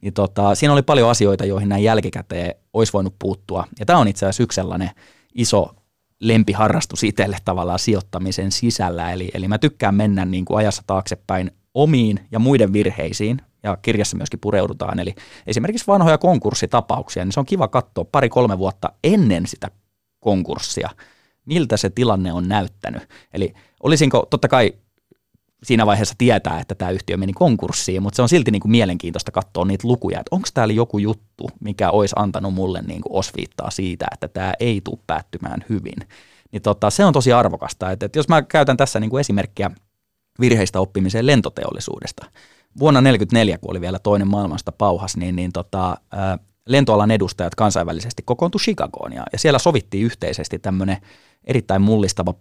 [0.00, 3.64] Niin tota, siinä oli paljon asioita, joihin näin jälkikäteen olisi voinut puuttua.
[3.80, 4.90] Ja tämä on itse asiassa yksi sellainen
[5.34, 5.74] iso
[6.20, 9.12] lempiharrastus itselle tavallaan sijoittamisen sisällä.
[9.12, 14.16] Eli, eli mä tykkään mennä niin kuin ajassa taaksepäin omiin ja muiden virheisiin, ja kirjassa
[14.16, 14.98] myöskin pureudutaan.
[14.98, 15.14] Eli
[15.46, 19.70] esimerkiksi vanhoja konkurssitapauksia, niin se on kiva katsoa pari-kolme vuotta ennen sitä
[20.20, 20.90] konkurssia,
[21.46, 23.02] miltä se tilanne on näyttänyt.
[23.34, 24.72] Eli olisinko, totta kai
[25.62, 29.30] siinä vaiheessa tietää, että tämä yhtiö meni konkurssiin, mutta se on silti niin kuin mielenkiintoista
[29.30, 33.70] katsoa niitä lukuja, että onko täällä joku juttu, mikä olisi antanut mulle niin kuin osviittaa
[33.70, 36.08] siitä, että tämä ei tule päättymään hyvin.
[36.52, 39.70] Niin tota, se on tosi arvokasta, että, että jos mä käytän tässä niin kuin esimerkkiä
[40.40, 42.26] virheistä oppimiseen lentoteollisuudesta,
[42.78, 45.96] vuonna 1944, kun oli vielä toinen maailmasta pauhas, niin, niin tota,
[46.68, 50.96] lentoalan edustajat kansainvälisesti kokoontui Chicagoon ja, ja siellä sovittiin yhteisesti tämmöinen
[51.44, 52.34] erittäin mullistava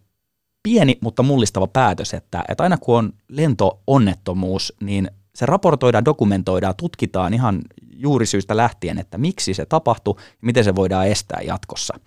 [0.64, 7.34] pieni, mutta mullistava päätös, että, että aina kun on lentoonnettomuus, niin se raportoidaan, dokumentoidaan, tutkitaan
[7.34, 7.62] ihan
[7.96, 12.00] juurisyystä lähtien, että miksi se tapahtui miten se voidaan estää jatkossa.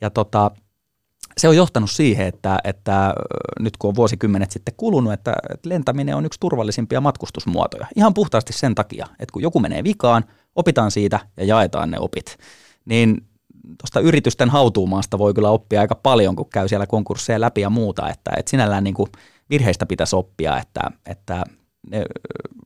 [0.00, 0.50] Ja tota,
[1.38, 3.14] se on johtanut siihen, että, että
[3.60, 7.86] nyt kun on vuosikymmenet sitten kulunut, että, lentäminen on yksi turvallisimpia matkustusmuotoja.
[7.96, 10.24] Ihan puhtaasti sen takia, että kun joku menee vikaan,
[10.56, 12.36] opitaan siitä ja jaetaan ne opit.
[12.84, 13.26] Niin
[13.78, 18.10] tuosta yritysten hautuumaasta voi kyllä oppia aika paljon, kun käy siellä konkursseja läpi ja muuta,
[18.10, 19.08] että, että sinällään niin kuin
[19.50, 21.44] virheistä pitäisi oppia, että, että
[21.90, 22.04] ne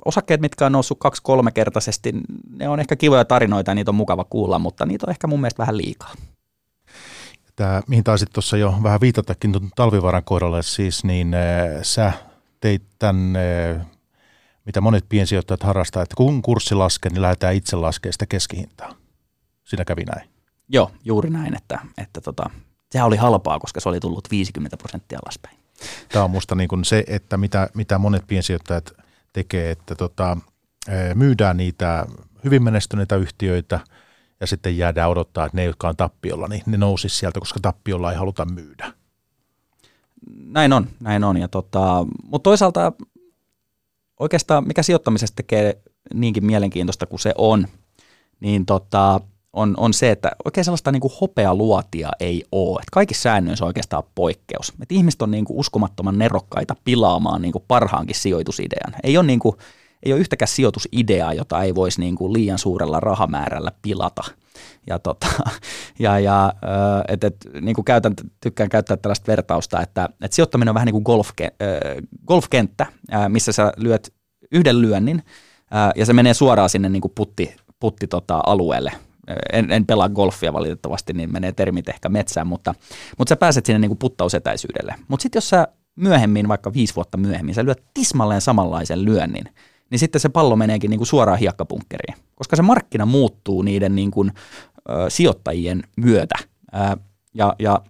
[0.05, 2.13] osakkeet, mitkä on noussut kaksi-kolme kertaisesti,
[2.51, 5.41] ne on ehkä kivoja tarinoita ja niitä on mukava kuulla, mutta niitä on ehkä mun
[5.41, 6.13] mielestä vähän liikaa
[7.57, 12.13] tämä, mihin taisit tuossa jo vähän viitatakin tuon talvivaaran kohdalle siis, niin äh, sä
[12.61, 13.87] teit tämän, äh,
[14.65, 18.95] mitä monet piensijoittajat harrastaa, että kun kurssi laskee, niin lähdetään itse laskemaan sitä keskihintaa.
[19.65, 20.29] Siinä kävi näin.
[20.69, 22.51] Joo, juuri näin, että, että tota,
[22.91, 25.57] sehän oli halpaa, koska se oli tullut 50 prosenttia alaspäin.
[26.09, 28.93] Tämä on musta niin kuin se, että mitä, mitä monet piensijoittajat
[29.33, 30.37] tekee, että tota,
[31.15, 32.07] myydään niitä
[32.45, 33.81] hyvin menestyneitä yhtiöitä–
[34.41, 38.13] ja sitten jäädään odottaa, että ne, jotka on tappiolla, niin ne nousisi sieltä, koska tappiolla
[38.13, 38.93] ei haluta myydä.
[40.37, 41.37] Näin on, näin on.
[41.37, 42.93] Ja tota, mutta toisaalta
[44.21, 45.83] oikeastaan mikä sijoittamisesta tekee
[46.15, 47.67] niinkin mielenkiintoista kuin se on,
[48.41, 49.21] niin tota,
[49.53, 52.79] on, on se, että oikein sellaista niin kuin hopealuotia ei ole.
[52.81, 54.73] Että kaikissa säännöissä on oikeastaan poikkeus.
[54.83, 58.95] Et ihmiset on niin kuin uskomattoman nerokkaita pilaamaan niin kuin parhaankin sijoitusidean.
[59.03, 59.57] Ei ole niin kuin,
[60.07, 64.23] ei ole yhtäkään sijoitusideaa, jota ei voisi niin kuin liian suurella rahamäärällä pilata.
[64.87, 65.27] Ja, tota,
[65.99, 66.53] ja, ja
[67.09, 70.93] et, et, niin kuin käytän, tykkään käyttää tällaista vertausta, että et sijoittaminen on vähän niin
[70.93, 71.53] kuin golfke,
[72.27, 72.87] golfkenttä,
[73.29, 74.15] missä sä lyöt
[74.53, 75.23] yhden lyönnin
[75.97, 78.93] ja se menee suoraan sinne niin kuin putti, putti tota, alueelle.
[79.53, 82.75] En, en pelaa golfia valitettavasti, niin menee termit ehkä metsään, mutta,
[83.19, 84.95] mutta sä pääset sinne niin kuin puttausetäisyydelle.
[85.09, 89.45] Mutta sitten jos sä myöhemmin, vaikka viisi vuotta myöhemmin, sä lyöt tismalleen samanlaisen lyönnin,
[89.91, 94.11] niin sitten se pallo meneekin niin kuin suoraan hiekkapunkkeriin, koska se markkina muuttuu niiden niin
[94.11, 94.33] kuin,
[94.91, 96.35] ö, sijoittajien myötä.
[96.75, 96.97] Ö,
[97.35, 97.81] ja, ja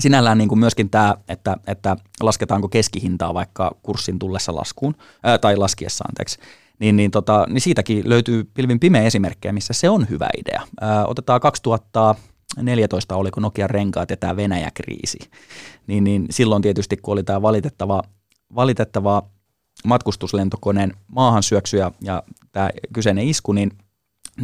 [0.00, 5.56] sinällään niin kuin myöskin tämä, että, että lasketaanko keskihintaa vaikka kurssin tullessa laskuun, ää, tai
[5.56, 6.38] laskiessa anteeksi,
[6.78, 10.62] niin, niin, tota, niin siitäkin löytyy pilvin pimeä esimerkkejä, missä se on hyvä idea.
[10.80, 12.14] Ää, otetaan 2000
[12.56, 15.18] 14 oliko Nokian renkaat ja tämä Venäjä-kriisi,
[15.86, 18.02] niin, niin silloin tietysti kun oli tämä valitettava,
[18.54, 19.22] valitettava
[19.84, 23.70] matkustuslentokoneen maahan syöksy ja, ja tämä kyseinen isku, niin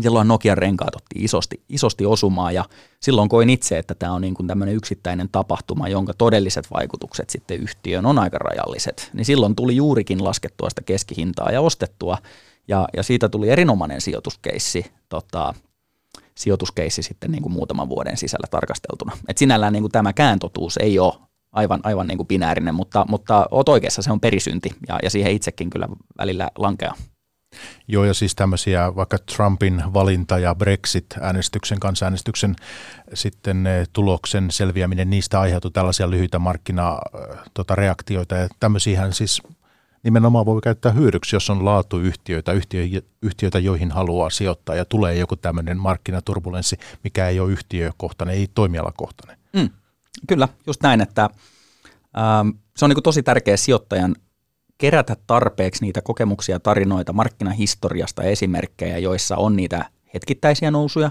[0.02, 2.64] silloin Nokian renkaat otti isosti, isosti osumaa ja
[3.00, 8.06] silloin koin itse, että tämä on niin tämmöinen yksittäinen tapahtuma, jonka todelliset vaikutukset sitten yhtiöön
[8.06, 9.10] on aika rajalliset.
[9.12, 12.18] Niin silloin tuli juurikin laskettua sitä keskihintaa ja ostettua
[12.68, 15.54] ja, ja siitä tuli erinomainen sijoituskeissi, tota,
[16.34, 19.16] sijoituskeissi sitten niin kuin muutaman vuoden sisällä tarkasteltuna.
[19.28, 21.14] Et sinällään niin kuin tämä kääntotuus ei ole
[21.56, 25.32] aivan, aivan niin kuin binäärinen, mutta, mutta oot oikeassa, se on perisynti ja, ja siihen
[25.32, 25.88] itsekin kyllä
[26.18, 26.94] välillä lankeaa.
[27.88, 32.56] Joo, ja siis tämmöisiä vaikka Trumpin valinta ja Brexit-äänestyksen, kansanäänestyksen
[33.14, 39.42] sitten eh, tuloksen selviäminen, niistä aiheutui tällaisia lyhyitä markkinareaktioita, eh, ja tämmöisiä siis
[40.02, 42.52] nimenomaan voi käyttää hyödyksi, jos on laatuyhtiöitä,
[43.22, 49.38] yhtiöitä, joihin haluaa sijoittaa, ja tulee joku tämmöinen markkinaturbulenssi, mikä ei ole yhtiökohtainen, ei toimialakohtainen.
[49.52, 49.68] Mm,
[50.28, 51.30] kyllä, just näin, että
[52.18, 54.16] ähm, se on niin tosi tärkeä sijoittajan
[54.78, 61.10] kerätä tarpeeksi niitä kokemuksia, tarinoita markkinahistoriasta esimerkkejä, joissa on niitä hetkittäisiä nousuja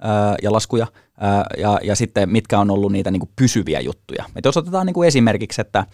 [0.00, 0.86] ää, ja laskuja,
[1.18, 4.24] ää, ja, ja sitten mitkä on ollut niitä niin kuin pysyviä juttuja.
[4.36, 5.86] Et jos otetaan niin kuin esimerkiksi, että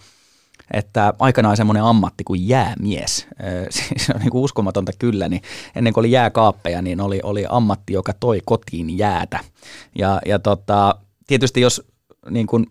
[0.73, 3.27] että aikanaan semmoinen ammatti kuin jäämies,
[3.97, 5.41] se on niin kuin uskomatonta kyllä, niin
[5.75, 9.39] ennen kuin oli jääkaappeja, niin oli, oli ammatti, joka toi kotiin jäätä.
[9.95, 10.95] Ja, ja tota,
[11.27, 11.87] tietysti jos
[12.29, 12.67] niin kuin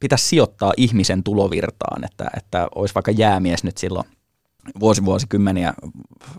[0.00, 4.06] pitäisi sijoittaa ihmisen tulovirtaan, että, että olisi vaikka jäämies nyt silloin
[4.80, 5.74] vuosi vuosikymmeniä,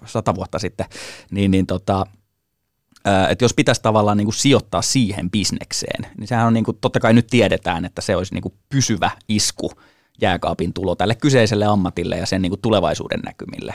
[0.06, 0.86] sata vuotta sitten,
[1.32, 2.06] niin, niin tota,
[3.30, 7.00] että jos pitäisi tavallaan niin kuin sijoittaa siihen bisnekseen, niin sehän on niin kuin, totta
[7.00, 9.72] kai nyt tiedetään, että se olisi niin kuin pysyvä isku
[10.22, 13.74] jääkaapin tulo tälle kyseiselle ammatille ja sen niin kuin tulevaisuuden näkymille.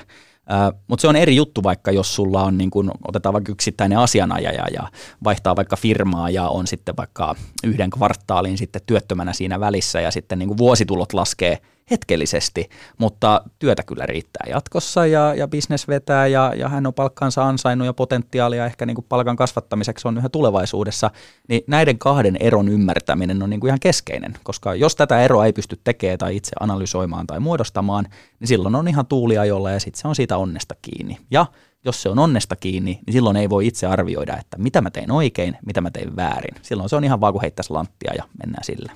[0.89, 4.65] Mutta se on eri juttu vaikka, jos sulla on, niin kun, otetaan vaikka yksittäinen asianajaja
[4.75, 4.89] ja
[5.25, 10.39] vaihtaa vaikka firmaa ja on sitten vaikka yhden kvartaalin sitten työttömänä siinä välissä ja sitten
[10.39, 11.59] niin vuositulot laskee–
[11.90, 12.68] hetkellisesti,
[12.99, 17.87] mutta työtä kyllä riittää jatkossa ja, ja bisnes vetää ja, ja hän on palkkansa ansainnut
[17.87, 21.11] ja potentiaalia ehkä niin kuin palkan kasvattamiseksi on yhä tulevaisuudessa,
[21.49, 25.53] niin näiden kahden eron ymmärtäminen on niin kuin ihan keskeinen, koska jos tätä eroa ei
[25.53, 28.05] pysty tekemään tai itse analysoimaan tai muodostamaan,
[28.40, 31.18] niin silloin on ihan tuuliajolla ja sitten se on siitä onnesta kiinni.
[31.31, 31.47] Ja
[31.85, 35.11] jos se on onnesta kiinni, niin silloin ei voi itse arvioida, että mitä mä tein
[35.11, 36.55] oikein, mitä mä tein väärin.
[36.62, 38.92] Silloin se on ihan vaan kuin heittäisi lanttia ja mennään sille.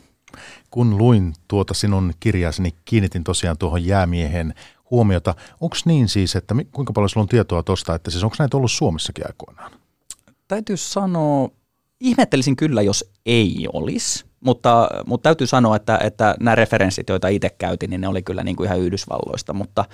[0.71, 4.55] Kun luin tuota sinun kirjasi, niin kiinnitin tosiaan tuohon jäämiehen
[4.91, 5.35] huomiota.
[5.61, 8.73] Onko niin siis, että kuinka paljon sulla on tietoa tuosta, että siis onko näitä ollut
[8.73, 9.73] Suomessakin aikoinaan?
[10.49, 11.49] Täytyy sanoa,
[12.01, 17.51] ihmettelisin kyllä, jos ei olisi, mutta, mutta täytyy sanoa, että, että nämä referenssit, joita itse
[17.59, 19.85] käytin, niin ne oli kyllä niin kuin ihan Yhdysvalloista, mutta,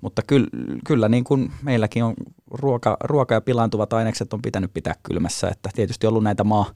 [0.00, 0.48] mutta kyllä,
[0.86, 2.14] kyllä niin kuin meilläkin on
[2.50, 6.66] ruoka, ruoka ja pilaantuvat ainekset on pitänyt pitää kylmässä, että tietysti ollut näitä maa,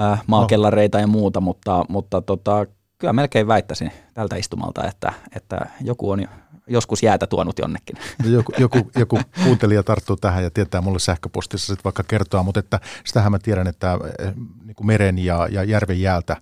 [0.00, 2.66] äh, maakellareita ja muuta, mutta, mutta tota,
[2.98, 6.28] kyllä melkein väittäisin tältä istumalta, että, että joku on
[6.66, 7.96] joskus jäätä tuonut jonnekin.
[8.24, 12.60] No joku, joku, joku kuuntelija tarttuu tähän ja tietää mulle sähköpostissa sitten vaikka kertoa, mutta
[12.60, 14.32] että sitähän mä tiedän, että eh,
[14.64, 16.36] niin kuin meren ja, ja järven jäältä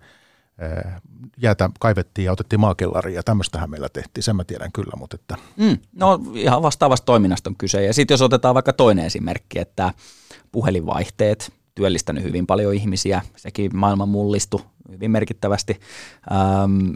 [0.58, 0.92] eh,
[1.36, 4.92] jäätä kaivettiin ja otettiin maakellariin ja tämmöistähän meillä tehtiin, sen mä tiedän kyllä.
[4.96, 5.36] Mutta että.
[5.56, 9.94] Mm, no ihan vastaavasta toiminnasta on kyse ja sitten jos otetaan vaikka toinen esimerkki, että
[10.52, 14.60] puhelinvaihteet, työllistänyt hyvin paljon ihmisiä, sekin maailman mullistu
[14.92, 15.80] hyvin merkittävästi.
[16.32, 16.92] Ähm,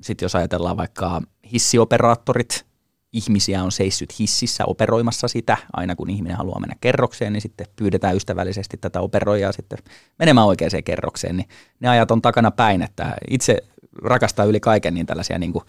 [0.00, 1.22] Sitten jos ajatellaan vaikka
[1.52, 2.66] hissioperaattorit,
[3.12, 8.16] ihmisiä on seissyt hississä operoimassa sitä, aina kun ihminen haluaa mennä kerrokseen, niin sitten pyydetään
[8.16, 9.78] ystävällisesti tätä operoijaa sitten
[10.18, 11.48] menemään oikeaan kerrokseen, niin
[11.80, 13.56] ne ajat on takana päin, että itse
[14.02, 15.64] rakastaa yli kaiken niin tällaisia niin kuin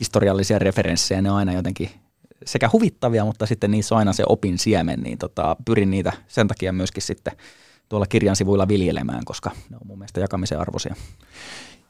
[0.00, 1.90] historiallisia referenssejä, ne on aina jotenkin
[2.44, 6.48] sekä huvittavia, mutta sitten niissä on aina se opin siemen, niin tota, pyrin niitä sen
[6.48, 7.32] takia myöskin sitten
[7.92, 10.94] tuolla kirjan sivuilla viljelemään, koska ne on mun mielestä jakamisen arvoisia.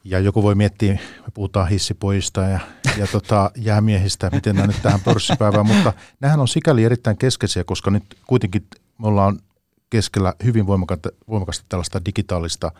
[0.03, 2.59] Ja joku voi miettiä, me puhutaan hissipoista ja,
[2.97, 7.91] ja tota, jäämiehistä, miten nämä nyt tähän pörssipäivään, mutta nämähän on sikäli erittäin keskeisiä, koska
[7.91, 9.39] nyt kuitenkin me ollaan
[9.89, 12.71] keskellä hyvin voimakasta, voimakasta tällaista digitaalista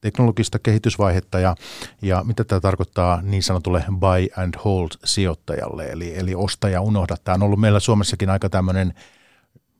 [0.00, 1.54] teknologista kehitysvaihetta ja,
[2.02, 7.16] ja mitä tämä tarkoittaa niin sanotulle buy and hold sijoittajalle, eli, eli ostaja unohda.
[7.24, 8.94] Tämä on ollut meillä Suomessakin aika tämmöinen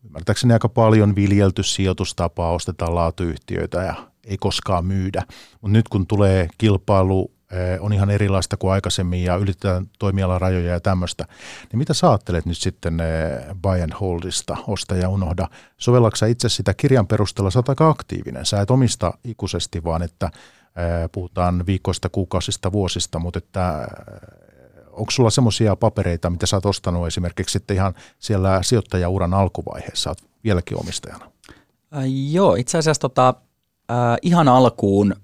[0.08, 3.94] ymmärtääkseni aika paljon viljelty sijoitustapaa, ostetaan laatuyhtiöitä ja
[4.24, 5.22] ei koskaan myydä.
[5.60, 10.80] Mutta nyt kun tulee kilpailu, eh, on ihan erilaista kuin aikaisemmin ja ylitetään toimialarajoja ja
[10.80, 11.24] tämmöistä,
[11.72, 15.48] niin mitä sä ajattelet nyt sitten eh, buy and holdista, osta ja unohda?
[15.76, 21.10] Sovellaksä itse sitä kirjan perusteella, sä aika aktiivinen, sä et omista ikuisesti, vaan että eh,
[21.12, 23.88] puhutaan viikoista, kuukausista, vuosista, mutta että
[24.98, 30.18] onko sulla semmoisia papereita, mitä sä oot ostanut esimerkiksi sitten ihan siellä sijoittajauran alkuvaiheessa, oot
[30.44, 31.30] vieläkin omistajana?
[31.96, 33.34] Äh, joo, itse asiassa tota,
[33.90, 35.14] äh, ihan alkuun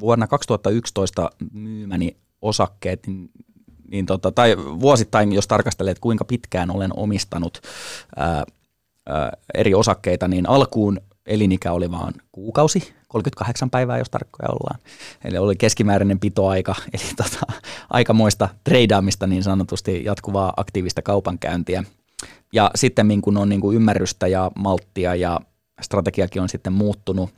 [0.00, 3.30] vuonna 2011 myymäni osakkeet, niin,
[3.88, 7.60] niin tota, tai vuosittain, jos tarkastelet, kuinka pitkään olen omistanut
[8.16, 8.44] ää,
[9.06, 14.80] ää, eri osakkeita, niin alkuun elinikä oli vain kuukausi, 38 päivää, jos tarkkoja ollaan.
[15.24, 17.52] Eli oli keskimääräinen pitoaika, eli tota,
[17.90, 21.84] aikamoista treidaamista niin sanotusti, jatkuvaa aktiivista kaupankäyntiä.
[22.52, 25.40] Ja sitten kun on niin kuin ymmärrystä ja malttia ja
[25.80, 27.30] strategiakin on sitten muuttunut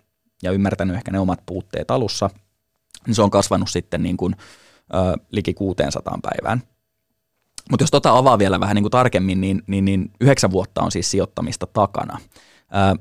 [0.43, 2.31] ja ymmärtänyt ehkä ne omat puutteet alussa,
[3.07, 4.37] niin se on kasvanut sitten niin kuin,
[4.95, 6.63] ö, liki 600 päivään.
[7.71, 10.93] Mutta jos tota avaa vielä vähän niin kuin tarkemmin, niin, niin, niin yhdeksän vuotta on
[10.93, 12.19] siis sijoittamista takana.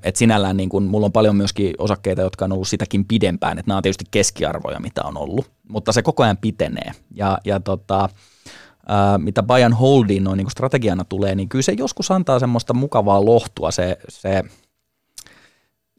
[0.04, 3.70] Et sinällään niin kun, mulla on paljon myöskin osakkeita, jotka on ollut sitäkin pidempään, että
[3.70, 6.92] nämä on tietysti keskiarvoja, mitä on ollut, mutta se koko ajan pitenee.
[7.16, 8.10] Ja, ja tota,
[8.88, 12.74] ää, mitä buy and holdiin noin niin strategiana tulee, niin kyllä se joskus antaa semmoista
[12.74, 14.44] mukavaa lohtua se, se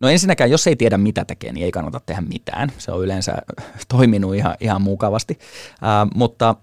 [0.01, 2.73] No ensinnäkään, jos ei tiedä mitä tekee, niin ei kannata tehdä mitään.
[2.79, 3.37] Se on yleensä
[3.89, 5.39] toiminut ihan, ihan mukavasti.
[5.83, 6.57] Ää, mutta,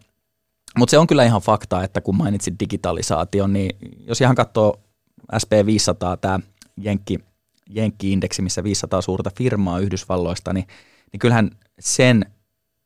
[0.77, 4.79] mutta se on kyllä ihan fakta, että kun mainitsit digitalisaation, niin jos ihan katsoo
[5.35, 6.39] SP500, tämä
[6.77, 7.19] Jenkki,
[7.69, 10.67] Jenkki-indeksi, missä 500 suurta firmaa Yhdysvalloista, niin,
[11.11, 12.25] niin kyllähän sen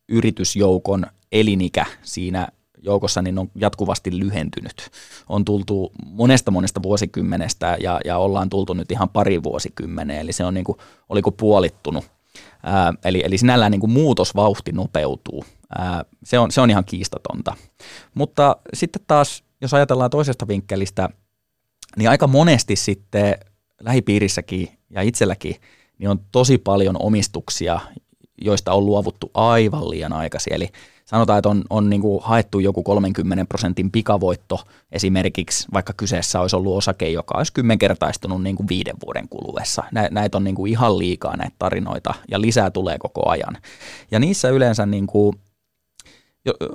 [0.09, 2.47] yritysjoukon elinikä siinä
[2.85, 4.89] joukossa niin on jatkuvasti lyhentynyt.
[5.29, 10.45] On tultu monesta monesta vuosikymmenestä ja, ja ollaan tultu nyt ihan pari vuosikymmeneen, eli se
[10.45, 10.77] on niin kuin,
[11.09, 12.05] oliko puolittunut.
[12.63, 15.45] Ää, eli, eli sinällään niin kuin muutosvauhti nopeutuu.
[15.77, 17.55] Ää, se, on, se on ihan kiistatonta.
[18.13, 21.09] Mutta sitten taas, jos ajatellaan toisesta vinkkelistä,
[21.97, 23.35] niin aika monesti sitten
[23.85, 25.55] lähipiirissäkin ja itselläkin
[25.97, 27.79] niin on tosi paljon omistuksia,
[28.41, 30.53] joista on luovuttu aivan liian aikaisin.
[30.53, 30.69] Eli
[31.05, 34.59] sanotaan, että on, on niin kuin haettu joku 30 prosentin pikavoitto
[34.91, 39.83] esimerkiksi, vaikka kyseessä olisi ollut osake, joka olisi kymmenkertaistunut niin kuin viiden vuoden kuluessa.
[39.91, 43.57] Nä, näitä on niin kuin ihan liikaa näitä tarinoita ja lisää tulee koko ajan.
[44.11, 45.35] Ja niissä yleensä niin kuin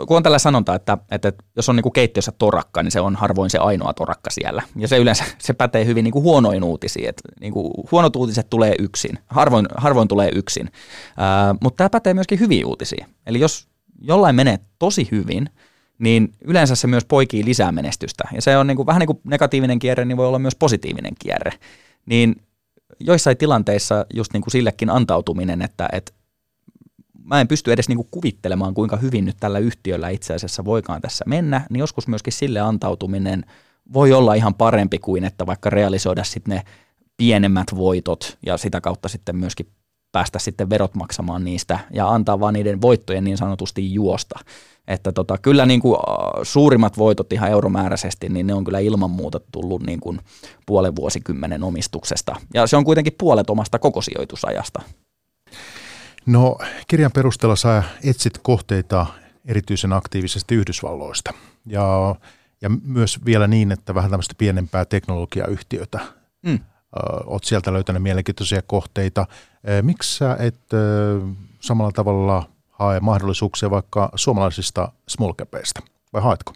[0.08, 3.16] kun on tällä sanonta, että, että jos on niin kuin keittiössä torakka, niin se on
[3.16, 4.62] harvoin se ainoa torakka siellä.
[4.76, 7.08] Ja se yleensä se pätee hyvin niin kuin huonoin uutisiin.
[7.08, 10.70] Että niin kuin huonot uutiset tulee yksin, harvoin, harvoin tulee yksin.
[11.16, 13.06] Ää, mutta tämä pätee myöskin hyviä uutisia.
[13.26, 13.68] Eli jos
[14.00, 15.50] jollain menee tosi hyvin,
[15.98, 18.24] niin yleensä se myös poikii lisää menestystä.
[18.34, 21.12] Ja se on niin kuin, vähän niin kuin negatiivinen kierre, niin voi olla myös positiivinen
[21.18, 21.52] kierre.
[22.06, 22.36] Niin
[23.00, 26.12] joissain tilanteissa just niin kuin sillekin antautuminen, että, että
[27.30, 31.24] mä en pysty edes niinku kuvittelemaan, kuinka hyvin nyt tällä yhtiöllä itse asiassa voikaan tässä
[31.28, 33.44] mennä, niin joskus myöskin sille antautuminen
[33.92, 36.62] voi olla ihan parempi kuin, että vaikka realisoida sitten ne
[37.16, 39.66] pienemmät voitot ja sitä kautta sitten myöskin
[40.12, 44.38] päästä sitten verot maksamaan niistä ja antaa vaan niiden voittojen niin sanotusti juosta.
[44.88, 45.98] Että tota, kyllä niin kuin,
[46.42, 50.20] suurimmat voitot ihan euromääräisesti, niin ne on kyllä ilman muuta tullut niin kuin
[50.66, 52.36] puolen vuosikymmenen omistuksesta.
[52.54, 54.82] Ja se on kuitenkin puolet omasta koko sijoitusajasta.
[56.26, 59.06] No kirjan perusteella sä etsit kohteita
[59.44, 61.34] erityisen aktiivisesti Yhdysvalloista
[61.66, 62.14] ja,
[62.62, 66.00] ja myös vielä niin, että vähän tämmöistä pienempää teknologiayhtiötä.
[66.42, 66.58] Mm.
[67.26, 69.26] Oot sieltä löytänyt mielenkiintoisia kohteita.
[69.82, 70.60] Miksi sä et
[71.60, 75.80] samalla tavalla hae mahdollisuuksia vaikka suomalaisista small capeista,
[76.12, 76.52] vai haetko?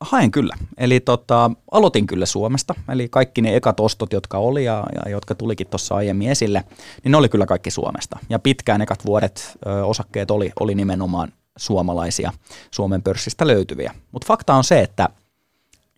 [0.00, 0.56] Haen kyllä.
[0.78, 2.74] Eli tota, aloitin kyllä Suomesta.
[2.88, 6.64] Eli kaikki ne ekat ostot, jotka oli ja, ja jotka tulikin tuossa aiemmin esille,
[7.04, 8.18] niin ne oli kyllä kaikki Suomesta.
[8.28, 12.32] Ja pitkään ekat vuodet ö, osakkeet oli, oli nimenomaan suomalaisia,
[12.70, 13.94] Suomen pörssistä löytyviä.
[14.12, 15.08] Mutta fakta on se, että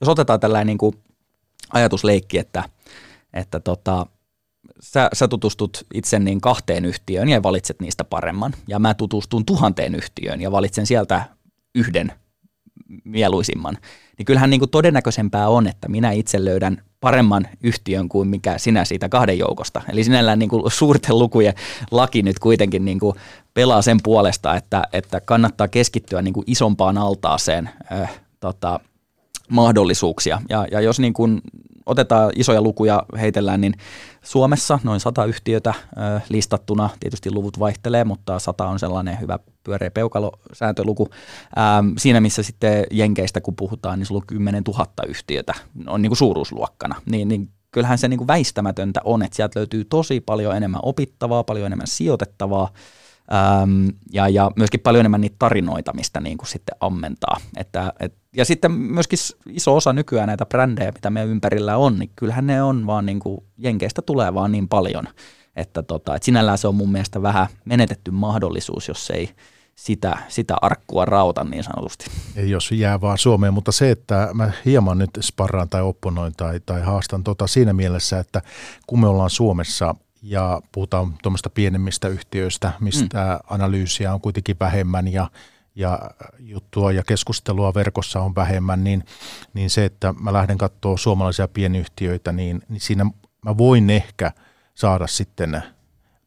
[0.00, 0.96] jos otetaan tällainen niin kuin
[1.72, 2.64] ajatusleikki, että,
[3.32, 4.06] että tota,
[4.80, 8.54] sä, sä tutustut itse niin kahteen yhtiöön ja valitset niistä paremman.
[8.68, 11.24] Ja mä tutustun tuhanteen yhtiöön ja valitsen sieltä
[11.74, 12.12] yhden
[13.04, 13.78] mieluisimman,
[14.18, 18.84] niin kyllähän niin kuin todennäköisempää on, että minä itse löydän paremman yhtiön kuin mikä sinä
[18.84, 19.82] siitä kahden joukosta.
[19.88, 21.54] Eli sinällään niin kuin suurten lukujen
[21.90, 23.16] laki nyt kuitenkin niin kuin
[23.54, 28.80] pelaa sen puolesta, että, että kannattaa keskittyä niin kuin isompaan altaaseen äh, tota,
[29.48, 30.42] mahdollisuuksia.
[30.48, 31.40] Ja, ja jos niin kuin
[31.86, 33.74] otetaan isoja lukuja, heitellään, niin
[34.22, 35.74] Suomessa noin 100 yhtiötä
[36.28, 36.90] listattuna.
[37.00, 41.08] Tietysti luvut vaihtelee, mutta 100 on sellainen hyvä pyöreä peukalosääntöluku.
[41.58, 45.54] Ähm, siinä missä sitten Jenkeistä kun puhutaan, niin sulla on 10 000 yhtiötä,
[45.86, 46.94] on niin kuin suuruusluokkana.
[47.10, 51.44] Niin, niin kyllähän se niin kuin väistämätöntä on, että sieltä löytyy tosi paljon enemmän opittavaa,
[51.44, 52.72] paljon enemmän sijoitettavaa,
[53.34, 57.36] Ähm, ja, ja myöskin paljon enemmän niitä tarinoita, mistä niin kuin sitten ammentaa.
[57.56, 59.18] Että, et, ja sitten myöskin
[59.50, 63.20] iso osa nykyään näitä brändejä, mitä meidän ympärillä on, niin kyllähän ne on vaan niin
[63.20, 65.08] kuin, jenkeistä tulee vaan niin paljon,
[65.56, 69.30] että tota, et sinällään se on mun mielestä vähän menetetty mahdollisuus, jos ei
[69.74, 72.06] sitä, sitä arkkua rauta niin sanotusti.
[72.36, 76.60] Ei jos jää vaan Suomeen, mutta se, että mä hieman nyt sparraan tai opponoin tai,
[76.66, 78.42] tai haastan tota siinä mielessä, että
[78.86, 79.94] kun me ollaan Suomessa
[80.28, 83.54] ja puhutaan tuommoista pienemmistä yhtiöistä, mistä mm.
[83.54, 85.30] analyysiä on kuitenkin vähemmän ja,
[85.74, 89.04] ja juttua ja keskustelua verkossa on vähemmän, niin,
[89.54, 93.06] niin se, että mä lähden katsoa suomalaisia pienyhtiöitä, niin, niin siinä
[93.44, 94.32] mä voin ehkä
[94.74, 95.62] saada sitten,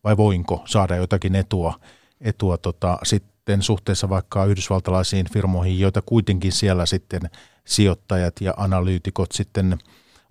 [0.03, 1.79] vai voinko saada jotakin etua,
[2.21, 7.21] etua tota, sitten suhteessa vaikka yhdysvaltalaisiin firmoihin, joita kuitenkin siellä sitten
[7.65, 9.77] sijoittajat ja analyytikot sitten–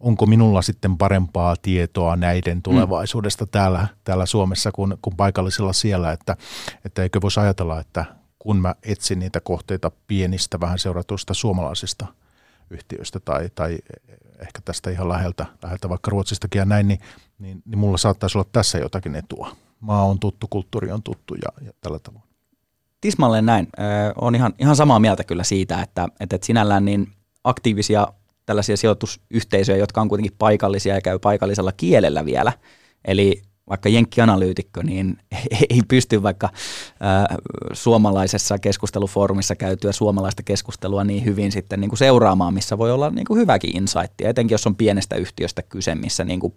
[0.01, 2.62] onko minulla sitten parempaa tietoa näiden mm.
[2.62, 3.49] tulevaisuudesta mm.
[3.51, 6.36] täällä, täällä Suomessa kuin, kuin paikallisilla siellä, että,
[6.84, 8.05] että eikö voisi ajatella, että
[8.38, 12.07] kun mä etsin niitä kohteita pienistä vähän seuratuista suomalaisista
[12.70, 13.78] yhtiöistä tai, tai
[14.38, 17.01] ehkä tästä ihan läheltä, läheltä vaikka Ruotsistakin ja näin, niin,
[17.38, 19.57] niin, niin mulla saattaisi olla tässä jotakin etua.
[19.80, 22.24] Maa on tuttu, kulttuuri on tuttu ja, ja tällä tavoin.
[23.01, 23.68] Tismalleen näin.
[23.78, 23.82] Ö,
[24.20, 27.12] on ihan, ihan samaa mieltä kyllä siitä, että, että, että sinällään niin
[27.44, 28.09] aktiivisia
[28.49, 32.53] tällaisia sijoitusyhteisöjä, jotka on kuitenkin paikallisia ja käy paikallisella kielellä vielä.
[33.05, 35.16] Eli vaikka jenkkianalyytikko, niin
[35.70, 36.49] ei pysty vaikka
[37.01, 37.36] ää,
[37.72, 43.24] suomalaisessa keskustelufoorumissa käytyä suomalaista keskustelua niin hyvin sitten niin kuin seuraamaan, missä voi olla niin
[43.26, 46.55] kuin hyväkin insight, etenkin jos on pienestä yhtiöstä kyse, missä niin kuin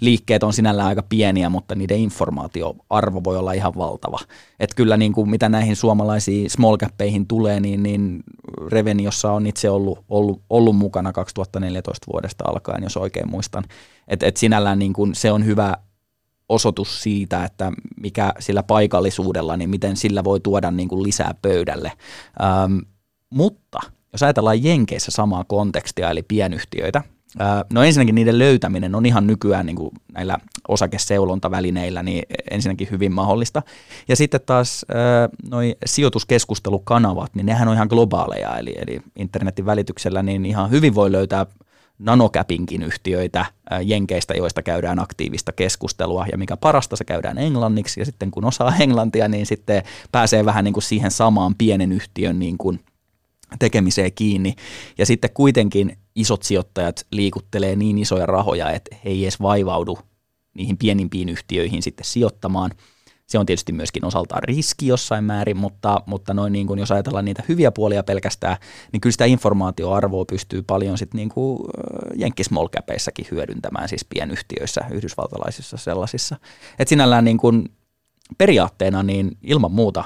[0.00, 4.18] liikkeet on sinällään aika pieniä, mutta niiden informaatioarvo voi olla ihan valtava.
[4.60, 8.22] Että kyllä niin kuin mitä näihin suomalaisiin small cappeihin tulee, niin, niin
[8.68, 13.64] Reveniossa on itse ollut, ollut, ollut mukana 2014 vuodesta alkaen, jos oikein muistan.
[14.08, 15.76] Että et sinällään niin kuin se on hyvä
[16.48, 21.92] osoitus siitä, että mikä sillä paikallisuudella, niin miten sillä voi tuoda niin kuin lisää pöydälle.
[22.42, 22.78] Ähm,
[23.30, 23.78] mutta
[24.12, 27.02] jos ajatellaan Jenkeissä samaa kontekstia, eli pienyhtiöitä,
[27.72, 33.62] no ensinnäkin niiden löytäminen on ihan nykyään niin kuin näillä osakeseulontavälineillä niin ensinnäkin hyvin mahdollista.
[34.08, 34.86] Ja sitten taas
[35.50, 41.12] noi sijoituskeskustelukanavat, niin nehän on ihan globaaleja, eli, eli internetin välityksellä niin ihan hyvin voi
[41.12, 41.46] löytää
[41.98, 43.46] nanokäpinkin yhtiöitä
[43.82, 48.74] Jenkeistä, joista käydään aktiivista keskustelua ja mikä parasta, se käydään englanniksi ja sitten kun osaa
[48.80, 52.80] englantia, niin sitten pääsee vähän niin kuin siihen samaan pienen yhtiön niin kuin
[53.58, 54.54] tekemiseen kiinni.
[54.98, 59.98] Ja sitten kuitenkin isot sijoittajat liikuttelee niin isoja rahoja, että he ei edes vaivaudu
[60.54, 62.70] niihin pienimpiin yhtiöihin sitten sijoittamaan–
[63.30, 67.24] se on tietysti myöskin osaltaan riski jossain määrin, mutta, mutta noin niin kuin jos ajatellaan
[67.24, 68.56] niitä hyviä puolia pelkästään,
[68.92, 71.58] niin kyllä sitä informaatioarvoa pystyy paljon sitten niin kuin
[72.16, 76.36] jenkkismolkäpeissäkin hyödyntämään siis pienyhtiöissä, yhdysvaltalaisissa sellaisissa.
[76.78, 77.68] Et sinällään niin kuin
[78.38, 80.04] periaatteena niin ilman muuta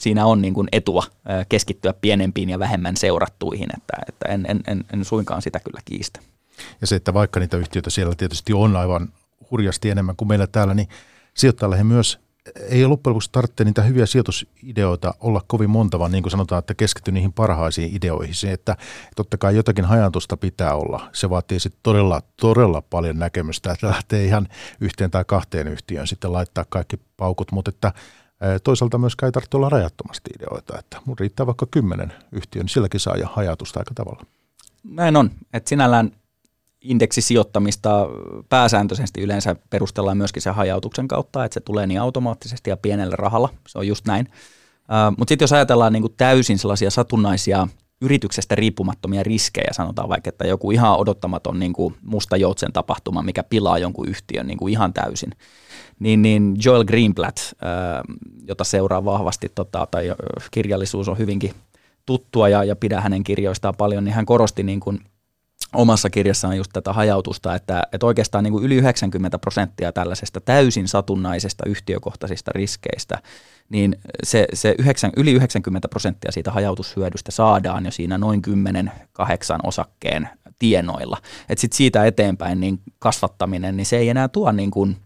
[0.00, 1.02] siinä on niin kuin etua
[1.48, 6.20] keskittyä pienempiin ja vähemmän seurattuihin, että, että en, en, en, en suinkaan sitä kyllä kiistä.
[6.80, 9.08] Ja se, että vaikka niitä yhtiöitä siellä tietysti on aivan
[9.50, 10.88] hurjasti enemmän kuin meillä täällä, niin
[11.34, 12.18] sijoittajalle myös
[12.68, 16.74] ei loppujen lopuksi tarvitse niitä hyviä sijoitusideoita olla kovin monta, vaan niin kuin sanotaan, että
[16.74, 18.34] keskity niihin parhaisiin ideoihin.
[18.34, 18.76] Se, että
[19.16, 21.10] totta kai jotakin hajantusta pitää olla.
[21.12, 24.48] Se vaatii sitten todella, todella paljon näkemystä, että lähtee ihan
[24.80, 27.92] yhteen tai kahteen yhtiöön sitten laittaa kaikki paukut, mutta että
[28.64, 30.78] toisaalta myös ei tarvitse olla rajattomasti ideoita.
[30.78, 34.26] Että mun riittää vaikka kymmenen yhtiön, niin silläkin saa hajatusta aika tavalla.
[34.84, 36.12] Näin on, että sinällään
[36.80, 38.06] indeksisijoittamista
[38.48, 43.48] pääsääntöisesti yleensä perustellaan myöskin sen hajautuksen kautta, että se tulee niin automaattisesti ja pienellä rahalla.
[43.68, 44.28] Se on just näin.
[45.18, 47.68] Mutta sitten jos ajatellaan niin kuin täysin sellaisia satunnaisia
[48.06, 53.42] yrityksestä riippumattomia riskejä, sanotaan vaikka, että joku ihan odottamaton niin kuin musta joutsen tapahtuma, mikä
[53.42, 55.32] pilaa jonkun yhtiön niin kuin ihan täysin,
[55.98, 57.38] niin, niin Joel Greenblatt,
[58.48, 60.14] jota seuraa vahvasti, tota, tai
[60.50, 61.52] kirjallisuus on hyvinkin
[62.06, 65.00] tuttua ja, ja pidä hänen kirjoistaan paljon, niin hän korosti niin kuin–
[65.74, 70.88] omassa kirjassaan just tätä hajautusta, että, että oikeastaan niin kuin yli 90 prosenttia tällaisesta täysin
[70.88, 73.18] satunnaisesta yhtiökohtaisista riskeistä,
[73.68, 79.22] niin se, se 9, yli 90 prosenttia siitä hajautushyödystä saadaan jo siinä noin 10-8
[79.64, 81.18] osakkeen tienoilla.
[81.48, 84.96] Et sit siitä eteenpäin niin kasvattaminen, niin se ei enää tuo niin kuin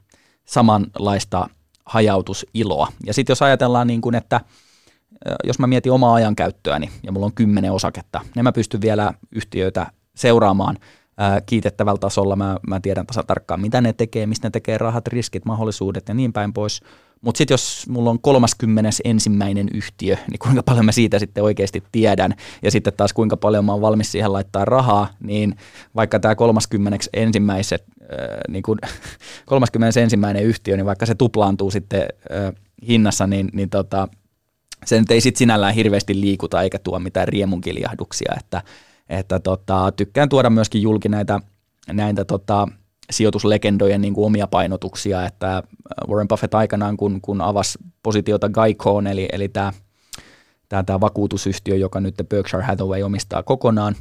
[0.45, 1.49] samanlaista
[1.87, 2.89] hajautusiloa.
[3.07, 4.41] Ja sitten jos ajatellaan, niin kuin, että
[5.45, 9.87] jos mä mietin omaa ajankäyttöäni ja mulla on kymmenen osaketta, niin mä pystyn vielä yhtiöitä
[10.15, 10.77] seuraamaan
[11.19, 12.37] ää, kiitettävällä tasolla.
[12.37, 16.15] Mä, mä tiedän tasa tarkkaan, mitä ne tekee, mistä ne tekee rahat, riskit, mahdollisuudet ja
[16.15, 16.81] niin päin pois.
[17.21, 19.03] Mutta sitten jos mulla on 31.
[19.05, 23.65] ensimmäinen yhtiö, niin kuinka paljon mä siitä sitten oikeasti tiedän, ja sitten taas kuinka paljon
[23.65, 25.57] mä oon valmis siihen laittaa rahaa, niin
[25.97, 26.99] vaikka tämä 30.
[27.13, 28.79] ensimmäiset, äh, niin kun,
[29.47, 30.01] 31.
[30.43, 32.53] yhtiö, niin vaikka se tuplaantuu sitten äh,
[32.89, 34.09] hinnassa, niin, niin tota,
[34.85, 38.63] se nyt ei sitten sinällään hirveästi liikuta eikä tuo mitään riemunkiljahduksia, että
[39.11, 41.41] että tota, tykkään tuoda myöskin julki näitä,
[41.93, 42.69] näitä tota,
[43.11, 45.63] sijoituslegendojen niin kuin omia painotuksia, että
[46.09, 49.73] Warren Buffett aikanaan, kun, kun avasi positiota Geicoon, eli, eli tämä
[50.71, 53.97] tämä, tämä vakuutusyhtiö, joka nyt Berkshire Hathaway omistaa kokonaan,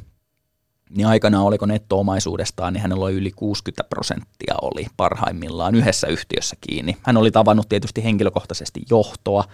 [0.90, 6.96] niin aikana oliko nettoomaisuudestaan, niin hänellä oli yli 60 prosenttia oli parhaimmillaan yhdessä yhtiössä kiinni.
[7.02, 9.44] Hän oli tavannut tietysti henkilökohtaisesti johtoa,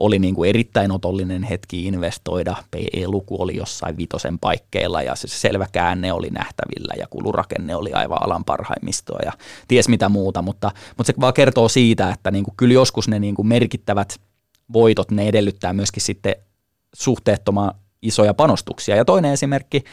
[0.00, 2.56] oli niin kuin erittäin otollinen hetki investoida.
[2.70, 8.22] PE-luku oli jossain vitosen paikkeilla ja se selvä käänne oli nähtävillä ja kulurakenne oli aivan
[8.22, 9.32] alan parhaimmistoa ja
[9.68, 13.18] ties mitä muuta, mutta, mutta se vaan kertoo siitä, että niin kuin kyllä joskus ne
[13.18, 14.20] niin kuin merkittävät
[14.72, 16.34] voitot, ne edellyttää myöskin sitten
[16.94, 18.96] suhteettoman isoja panostuksia.
[18.96, 19.84] Ja toinen esimerkki,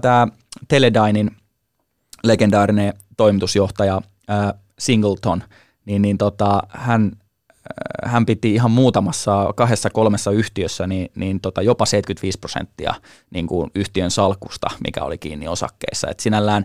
[0.00, 0.28] tämä
[0.68, 1.30] Teledynein
[2.24, 5.42] legendaarinen toimitusjohtaja ää, Singleton,
[5.84, 7.12] niin, niin tota, hän
[8.04, 12.94] hän piti ihan muutamassa kahdessa kolmessa yhtiössä niin, niin tota jopa 75 prosenttia
[13.30, 16.10] niin kuin yhtiön salkusta, mikä oli kiinni osakkeissa.
[16.10, 16.64] Et sinällään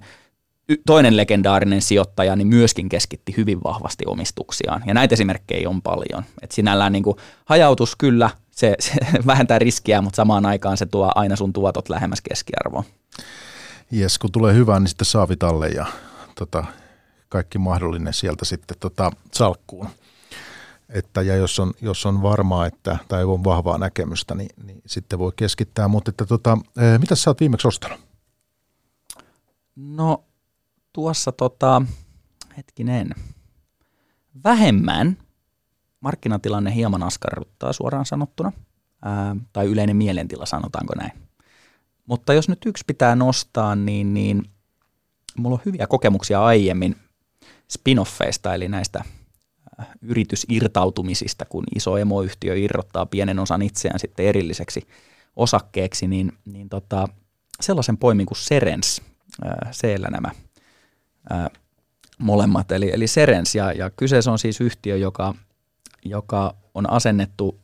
[0.85, 4.83] toinen legendaarinen sijoittaja niin myöskin keskitti hyvin vahvasti omistuksiaan.
[4.85, 6.23] Ja näitä esimerkkejä on paljon.
[6.41, 8.93] Et sinällään niin kuin hajautus kyllä, se, se
[9.27, 12.83] vähentää riskiä, mutta samaan aikaan se tuo aina sun tuotot lähemmäs keskiarvoa.
[13.91, 15.85] Jes, kun tulee hyvää, niin sitten saavit alle ja
[16.35, 16.63] tota,
[17.29, 19.89] kaikki mahdollinen sieltä sitten tota, salkkuun
[20.93, 25.19] että ja jos on, jos on varmaa, että, tai on vahvaa näkemystä, niin, niin sitten
[25.19, 25.87] voi keskittää.
[25.87, 26.57] Mutta että tota,
[26.99, 27.99] mitä sä oot viimeksi ostanut?
[29.75, 30.23] No
[30.93, 31.81] tuossa tota,
[32.57, 33.09] hetkinen,
[34.43, 35.17] vähemmän
[36.01, 38.51] markkinatilanne hieman askarruttaa suoraan sanottuna,
[39.05, 41.11] ää, tai yleinen mielentila sanotaanko näin.
[42.05, 44.49] Mutta jos nyt yksi pitää nostaa, niin, niin
[45.37, 46.95] mulla on hyviä kokemuksia aiemmin
[47.67, 49.03] spin-offeista, eli näistä
[50.01, 54.87] yritysirtautumisista, kun iso emoyhtiö irrottaa pienen osan itseään sitten erilliseksi
[55.35, 57.07] osakkeeksi, niin, niin tota,
[57.61, 59.01] sellaisen poimin kuin Serens,
[59.71, 60.31] siellä nämä
[61.29, 61.49] ää,
[62.17, 65.35] molemmat, eli, eli Serens, ja, ja kyseessä on siis yhtiö, joka,
[66.05, 67.59] joka on asennettu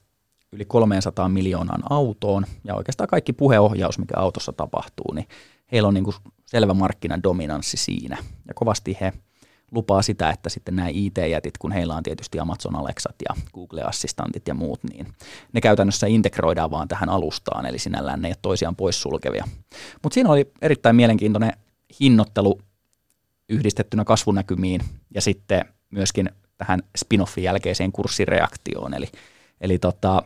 [0.51, 5.27] yli 300 miljoonaan autoon, ja oikeastaan kaikki puheohjaus, mikä autossa tapahtuu, niin
[5.71, 9.13] heillä on niin kuin selvä markkinadominanssi siinä, ja kovasti he–
[9.71, 14.53] lupaa sitä, että sitten nämä IT-jätit, kun heillä on tietysti Amazon Alexat ja Google-assistantit ja
[14.53, 15.07] muut, niin
[15.53, 19.47] ne käytännössä integroidaan vaan tähän alustaan, eli sinällään ne ei ole toisiaan poissulkevia.
[20.03, 21.53] Mutta siinä oli erittäin mielenkiintoinen
[21.99, 22.61] hinnoittelu
[23.49, 24.81] yhdistettynä kasvunäkymiin
[25.13, 29.07] ja sitten myöskin tähän spin-offin jälkeiseen kurssireaktioon, eli,
[29.61, 30.23] eli tota,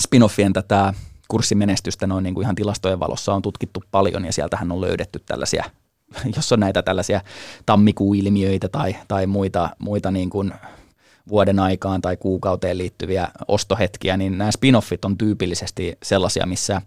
[0.00, 0.94] spin-offien tätä
[1.28, 5.64] kurssimenestystä noin niin kuin ihan tilastojen valossa on tutkittu paljon ja sieltähän on löydetty tällaisia
[6.36, 7.20] jos on näitä tällaisia
[7.66, 10.52] tammikuuilmiöitä tai, tai muita, muita niin kuin
[11.28, 16.82] vuoden aikaan tai kuukauteen liittyviä ostohetkiä, niin nämä spin-offit on tyypillisesti sellaisia, missä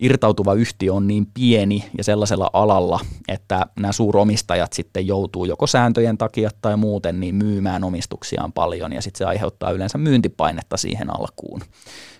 [0.00, 6.18] irtautuva yhtiö on niin pieni ja sellaisella alalla, että nämä suuromistajat sitten joutuu joko sääntöjen
[6.18, 11.60] takia tai muuten niin myymään omistuksiaan paljon ja sitten se aiheuttaa yleensä myyntipainetta siihen alkuun.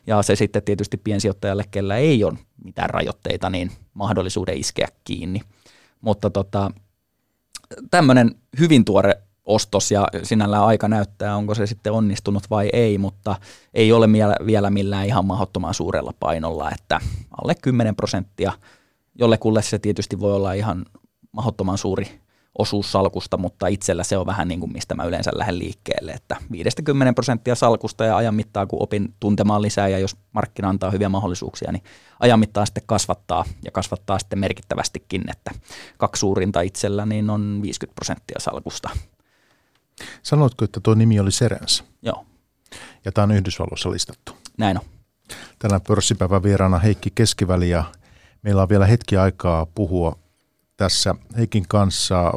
[0.06, 5.40] Ja se sitten tietysti piensijoittajalle, kellä ei ole mitään rajoitteita, niin mahdollisuuden iskeä kiinni–
[6.00, 6.70] mutta tota,
[7.90, 13.36] tämmöinen hyvin tuore ostos ja sinällään aika näyttää, onko se sitten onnistunut vai ei, mutta
[13.74, 14.08] ei ole
[14.46, 17.00] vielä millään ihan mahdottoman suurella painolla, että
[17.42, 18.52] alle 10 prosenttia,
[19.18, 20.86] jollekulle se tietysti voi olla ihan
[21.32, 22.25] mahdottoman suuri
[22.58, 26.36] osuus salkusta, mutta itsellä se on vähän niin kuin mistä mä yleensä lähden liikkeelle, että
[26.50, 31.08] 50 prosenttia salkusta ja ajan mittaan kun opin tuntemaan lisää ja jos markkina antaa hyviä
[31.08, 31.82] mahdollisuuksia, niin
[32.20, 35.50] ajan mittaan sitten kasvattaa ja kasvattaa sitten merkittävästikin, että
[35.96, 38.90] kaksi suurinta itsellä niin on 50 prosenttia salkusta.
[40.22, 41.84] Sanoitko, että tuo nimi oli Serens?
[42.02, 42.26] Joo.
[43.04, 44.32] Ja tämä on Yhdysvalloissa listattu?
[44.58, 44.84] Näin on.
[45.58, 47.84] Tänään pörssipäivän vieraana Heikki Keskiväli ja
[48.42, 50.18] meillä on vielä hetki aikaa puhua
[50.76, 52.32] tässä Heikin kanssa.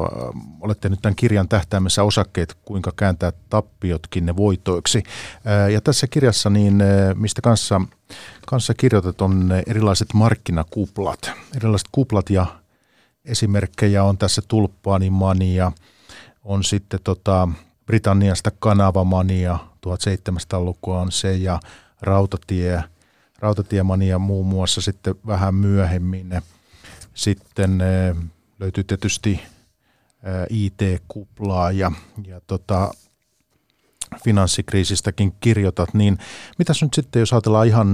[0.60, 5.02] Olette nyt tämän kirjan tähtäimessä osakkeet, kuinka kääntää tappiotkin ne voitoiksi.
[5.72, 6.82] Ja tässä kirjassa, niin
[7.14, 7.80] mistä kanssa,
[8.46, 11.30] kanssa kirjoitat, on erilaiset markkinakuplat.
[11.56, 12.46] Erilaiset kuplat ja
[13.24, 15.72] esimerkkejä on tässä tulppaanimania,
[16.44, 17.48] on sitten tota
[17.86, 21.60] Britanniasta kanavamania, 1700-lukua on se, ja
[22.00, 22.84] rautatie,
[23.38, 26.34] rautatiemania muun muassa sitten vähän myöhemmin–
[27.14, 28.16] sitten eh,
[28.60, 31.92] löytyy tietysti eh, IT-kuplaa ja,
[32.26, 32.90] ja tota,
[34.24, 36.18] finanssikriisistäkin kirjoitat, niin
[36.58, 37.90] mitäs nyt sitten, jos ajatellaan ihan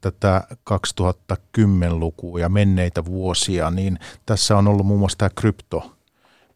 [0.00, 5.96] tätä 2010-lukua ja menneitä vuosia, niin tässä on ollut muun muassa tämä krypto,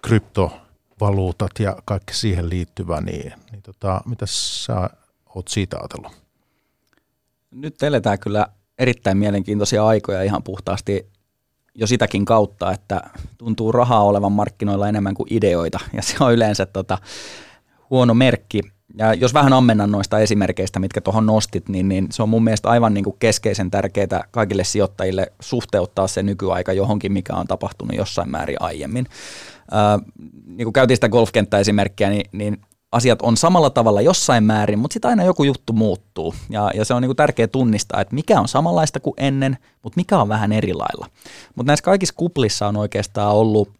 [0.02, 4.90] kryptovaluutat ja kaikki siihen liittyvä, niin, niin tota, mitä sä
[5.34, 6.12] oot siitä ajatellut?
[7.50, 8.46] Nyt eletään kyllä
[8.78, 11.06] erittäin mielenkiintoisia aikoja ihan puhtaasti
[11.74, 13.00] jo sitäkin kautta, että
[13.38, 16.98] tuntuu rahaa olevan markkinoilla enemmän kuin ideoita, ja se on yleensä tota,
[17.90, 18.60] huono merkki.
[18.98, 22.68] ja jos vähän ammennan noista esimerkkeistä, mitkä tuohon nostit, niin, niin se on mun mielestä
[22.68, 28.30] aivan niin kuin keskeisen tärkeää kaikille sijoittajille suhteuttaa se nykyaika johonkin, mikä on tapahtunut jossain
[28.30, 29.06] määrin aiemmin.
[29.70, 29.98] Ää,
[30.46, 32.60] niin kuin käytiin sitä golfkenttäesimerkkiä, niin, niin
[32.92, 36.34] asiat on samalla tavalla jossain määrin, mutta sitten aina joku juttu muuttuu.
[36.50, 39.96] Ja, ja se on niin kuin tärkeää tunnistaa, että mikä on samanlaista kuin ennen, mutta
[39.96, 41.06] mikä on vähän eri lailla.
[41.54, 43.72] Mutta näissä kaikissa kuplissa on oikeastaan ollut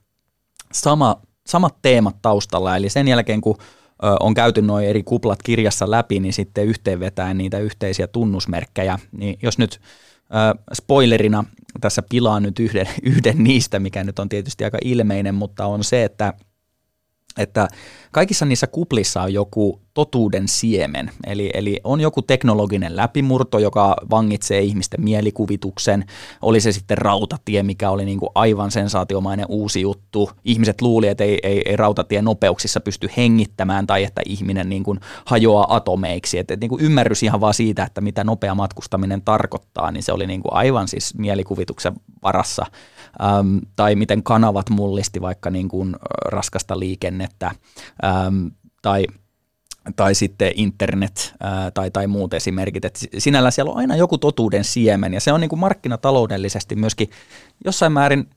[0.72, 3.56] sama, samat teemat taustalla, eli sen jälkeen kun
[4.20, 8.98] on käyty nuo eri kuplat kirjassa läpi, niin sitten yhteenvetäen niitä yhteisiä tunnusmerkkejä.
[9.12, 9.80] Niin jos nyt
[10.74, 11.44] spoilerina
[11.80, 16.04] tässä pilaa nyt yhden, yhden niistä, mikä nyt on tietysti aika ilmeinen, mutta on se,
[16.04, 16.34] että–
[17.38, 17.68] että
[18.12, 24.60] kaikissa niissä kuplissa on joku totuuden siemen, eli, eli on joku teknologinen läpimurto, joka vangitsee
[24.60, 26.04] ihmisten mielikuvituksen,
[26.42, 30.30] oli se sitten rautatie, mikä oli niin kuin aivan sensaatiomainen uusi juttu.
[30.44, 35.00] Ihmiset luuli, että ei, ei, ei rautatie nopeuksissa pysty hengittämään tai että ihminen niin kuin
[35.24, 36.38] hajoaa atomeiksi.
[36.38, 40.12] Et, et niin kuin ymmärrys ihan vaan siitä, että mitä nopea matkustaminen tarkoittaa, niin se
[40.12, 42.66] oli niin kuin aivan siis mielikuvituksen varassa
[43.38, 47.50] äm, tai miten kanavat mullisti vaikka niin kuin raskasta liikennettä
[48.04, 48.50] äm,
[48.82, 49.06] tai
[49.96, 52.84] tai sitten internet ää, tai, tai muut esimerkit.
[52.84, 57.10] Et sinällä siellä on aina joku totuuden siemen ja se on niin kuin markkinataloudellisesti myöskin
[57.64, 58.30] jossain määrin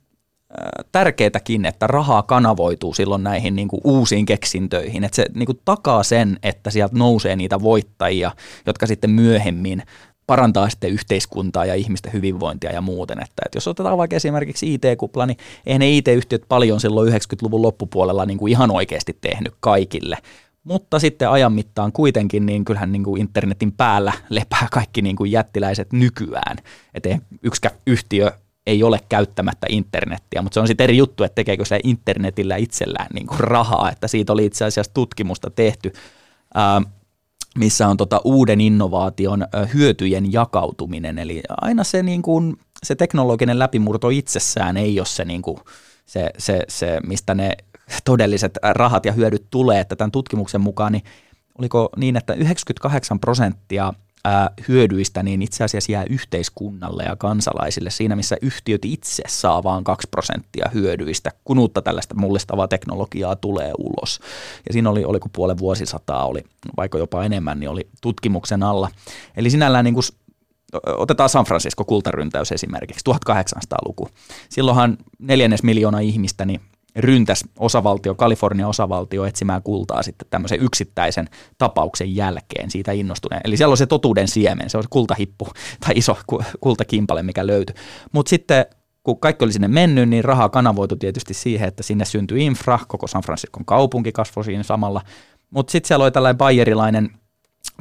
[0.91, 5.03] tärkeätäkin, että rahaa kanavoituu silloin näihin niin kuin uusiin keksintöihin.
[5.03, 8.31] Että se niin kuin takaa sen, että sieltä nousee niitä voittajia,
[8.65, 9.83] jotka sitten myöhemmin
[10.31, 13.19] parantaa sitten yhteiskuntaa ja ihmisten hyvinvointia ja muuten.
[13.19, 18.25] Että, että jos otetaan vaikka esimerkiksi IT-kupla, niin eihän ne IT-yhtiöt paljon silloin 90-luvun loppupuolella
[18.25, 20.17] niin kuin ihan oikeasti tehnyt kaikille.
[20.63, 25.31] Mutta sitten ajan mittaan kuitenkin, niin kyllähän niin kuin internetin päällä lepää kaikki niin kuin
[25.31, 26.57] jättiläiset nykyään.
[26.93, 28.31] Että yksi yhtiö
[28.67, 33.07] ei ole käyttämättä internettiä, mutta se on sitten eri juttu, että tekeekö se internetillä itsellään
[33.13, 35.93] niin kuin rahaa, että siitä oli itse asiassa tutkimusta tehty.
[36.57, 36.83] Ähm,
[37.57, 41.19] missä on tota uuden innovaation hyötyjen jakautuminen.
[41.19, 45.57] Eli aina se, niin kuin, se teknologinen läpimurto itsessään ei ole se, niin kuin,
[46.05, 47.57] se, se, se, mistä ne
[48.05, 49.79] todelliset rahat ja hyödyt tulee.
[49.79, 51.03] Että tämän tutkimuksen mukaan niin
[51.59, 53.93] oliko niin, että 98 prosenttia
[54.25, 59.83] ää, hyödyistä niin itse asiassa jää yhteiskunnalle ja kansalaisille siinä, missä yhtiöt itse saa vain
[59.83, 64.19] 2 prosenttia hyödyistä, kun uutta tällaista mullistavaa teknologiaa tulee ulos.
[64.67, 66.43] Ja siinä oli, oliko puolen vuosisataa, oli
[66.77, 68.89] vaikka jopa enemmän, niin oli tutkimuksen alla.
[69.37, 70.03] Eli sinällään niin kuin
[70.85, 74.09] otetaan San Francisco kultaryntäys esimerkiksi, 1800-luku.
[74.49, 76.61] Silloinhan neljännes miljoona ihmistä niin
[76.95, 83.41] ryntäs osavaltio, Kalifornian osavaltio etsimään kultaa sitten tämmöisen yksittäisen tapauksen jälkeen siitä innostuneen.
[83.45, 85.47] Eli siellä on se totuuden siemen, se on se kultahippu
[85.85, 86.17] tai iso
[86.61, 87.75] kultakimpale, mikä löytyi.
[88.11, 88.65] Mutta sitten
[89.03, 93.07] kun kaikki oli sinne mennyt, niin rahaa kanavoitu tietysti siihen, että sinne syntyi infra, koko
[93.07, 95.01] San Franciscon kaupunki kasvoi siinä samalla.
[95.49, 97.09] Mutta sitten siellä oli tällainen bayerilainen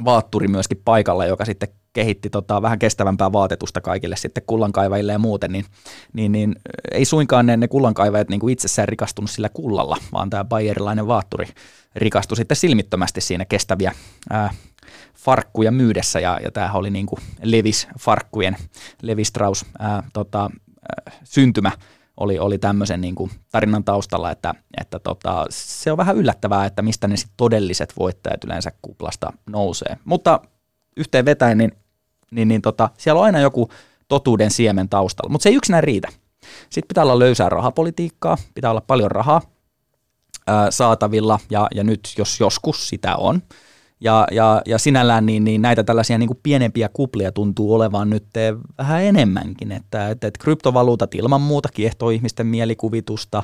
[0.05, 5.51] vaatturi myöskin paikalla, joka sitten kehitti tota, vähän kestävämpää vaatetusta kaikille sitten kullankaivajille ja muuten,
[5.51, 5.65] niin,
[6.13, 6.55] niin, niin
[6.91, 11.47] ei suinkaan ne, ne kullankaivajat niin kuin itsessään rikastunut sillä kullalla, vaan tämä bayerilainen vaatturi
[11.95, 13.91] rikastui sitten silmittömästi siinä kestäviä
[14.29, 14.53] ää,
[15.15, 18.55] farkkuja myydessä, ja, ja tämähän oli niin kuin Levis-farkkujen,
[19.01, 21.71] Levi Strauss ää, tota, ää, syntymä,
[22.17, 26.81] oli, oli tämmöisen niin kuin tarinan taustalla, että, että tota, se on vähän yllättävää, että
[26.81, 29.97] mistä ne sit todelliset voittajat yleensä kuplasta nousee.
[30.05, 30.39] Mutta
[30.97, 31.71] yhteen vetäen, niin,
[32.31, 33.69] niin, niin tota, siellä on aina joku
[34.07, 36.07] totuuden siemen taustalla, mutta se ei yksinään riitä.
[36.69, 39.41] Sitten pitää olla löysää rahapolitiikkaa, pitää olla paljon rahaa
[40.47, 43.41] ää, saatavilla, ja, ja nyt jos joskus sitä on,
[44.01, 48.25] ja, ja, ja sinällään niin, niin näitä tällaisia niin kuin pienempiä kuplia tuntuu olevan nyt
[48.77, 53.43] vähän enemmänkin, että, että, että kryptovaluutat ilman muuta kiehtoo ihmisten mielikuvitusta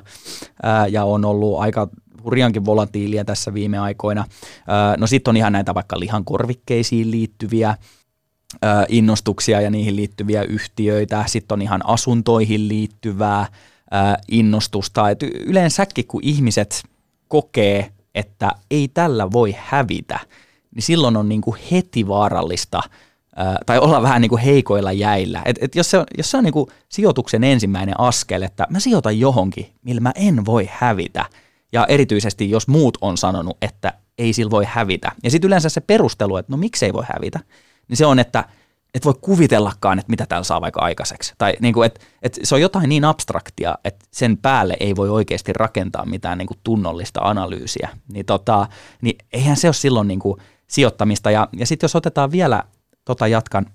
[0.63, 1.87] ää, ja on ollut aika
[2.23, 4.25] hurjankin volatiilia tässä viime aikoina.
[4.67, 7.75] Ää, no sitten on ihan näitä vaikka lihankorvikkeisiin liittyviä
[8.89, 11.23] innostuksia ja niihin liittyviä yhtiöitä.
[11.27, 13.45] Sitten on ihan asuntoihin liittyvää
[13.91, 15.09] ää, innostusta.
[15.09, 16.83] Et yleensäkin kun ihmiset
[17.27, 20.19] kokee, että ei tällä voi hävitä–
[20.77, 22.81] niin silloin on niin kuin heti vaarallista
[23.65, 25.41] tai olla vähän niin kuin heikoilla jäillä.
[25.45, 28.79] Et, et jos se on, jos se on niin kuin sijoituksen ensimmäinen askel, että mä
[28.79, 31.25] sijoitan johonkin, millä mä en voi hävitä,
[31.71, 35.11] ja erityisesti jos muut on sanonut, että ei sillä voi hävitä.
[35.23, 37.39] Ja sitten yleensä se perustelu, että no miksei voi hävitä,
[37.87, 38.43] niin se on, että
[38.93, 41.33] et voi kuvitellakaan, että mitä täällä saa vaikka aikaiseksi.
[41.37, 45.09] Tai niin kuin, että, että se on jotain niin abstraktia, että sen päälle ei voi
[45.09, 47.89] oikeasti rakentaa mitään niin kuin tunnollista analyysiä.
[48.13, 48.67] Niin, tota,
[49.01, 51.31] niin eihän se ole silloin niin kuin– sijoittamista.
[51.31, 52.63] Ja, ja sitten jos otetaan vielä,
[53.05, 53.65] tota jatkan,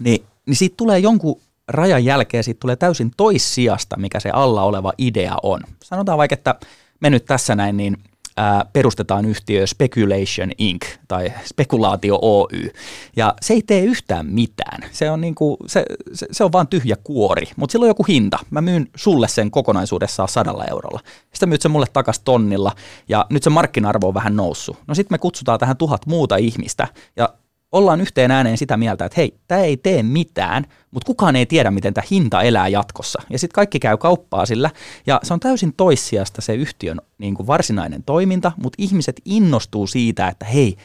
[0.00, 4.92] niin, niin siitä tulee jonkun rajan jälkeen, siitä tulee täysin toissijasta, mikä se alla oleva
[4.98, 5.60] idea on.
[5.84, 6.54] Sanotaan vaikka, että
[7.00, 7.96] me nyt tässä näin, niin
[8.36, 10.82] ää, perustetaan yhtiö Speculation Inc.
[11.08, 12.70] tai Spekulaatio Oy.
[13.16, 14.84] Ja se ei tee yhtään mitään.
[14.92, 18.38] Se on, niinku, se, se, se on vaan tyhjä kuori, mutta sillä on joku hinta.
[18.50, 21.00] Mä myyn sulle sen kokonaisuudessaan sadalla eurolla.
[21.32, 22.72] Sitten myyt sen mulle takas tonnilla
[23.08, 24.78] ja nyt se markkina-arvo on vähän noussut.
[24.86, 27.28] No sitten me kutsutaan tähän tuhat muuta ihmistä ja
[27.74, 31.70] ollaan yhteen ääneen sitä mieltä, että hei, tämä ei tee mitään, mutta kukaan ei tiedä,
[31.70, 33.22] miten tämä hinta elää jatkossa.
[33.30, 34.70] Ja sitten kaikki käy kauppaa sillä,
[35.06, 40.28] ja se on täysin toissijasta se yhtiön niin kuin varsinainen toiminta, mutta ihmiset innostuu siitä,
[40.28, 40.76] että hei,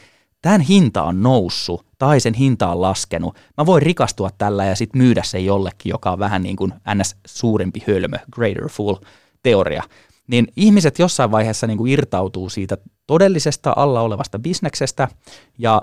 [0.42, 3.36] tämän hinta on noussut tai sen hinta on laskenut.
[3.56, 7.16] Mä voin rikastua tällä ja sitten myydä se jollekin, joka on vähän niin kuin ns.
[7.26, 8.96] suurempi hölmö, greater fool
[9.42, 9.82] teoria.
[10.26, 12.76] Niin ihmiset jossain vaiheessa niin kuin irtautuu siitä
[13.06, 15.08] todellisesta alla olevasta bisneksestä
[15.58, 15.82] ja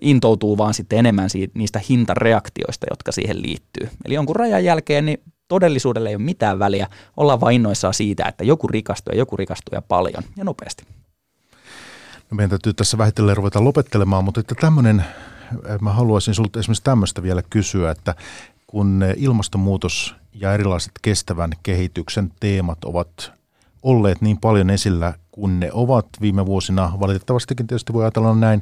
[0.00, 3.88] intoutuu vaan sitten enemmän siitä, niistä hintareaktioista, jotka siihen liittyy.
[4.04, 8.44] Eli jonkun rajan jälkeen niin todellisuudelle ei ole mitään väliä, ollaan vain innoissaan siitä, että
[8.44, 10.84] joku rikastuu ja joku rikastuu ja paljon ja nopeasti.
[12.30, 15.04] No meidän täytyy tässä vähitellen ruveta lopettelemaan, mutta että tämmöinen,
[15.80, 18.14] mä haluaisin sinulta esimerkiksi tämmöistä vielä kysyä, että
[18.66, 23.32] kun ilmastonmuutos ja erilaiset kestävän kehityksen teemat ovat
[23.82, 26.92] olleet niin paljon esillä kuin ne ovat viime vuosina.
[27.00, 28.60] Valitettavastikin tietysti voi ajatella näin,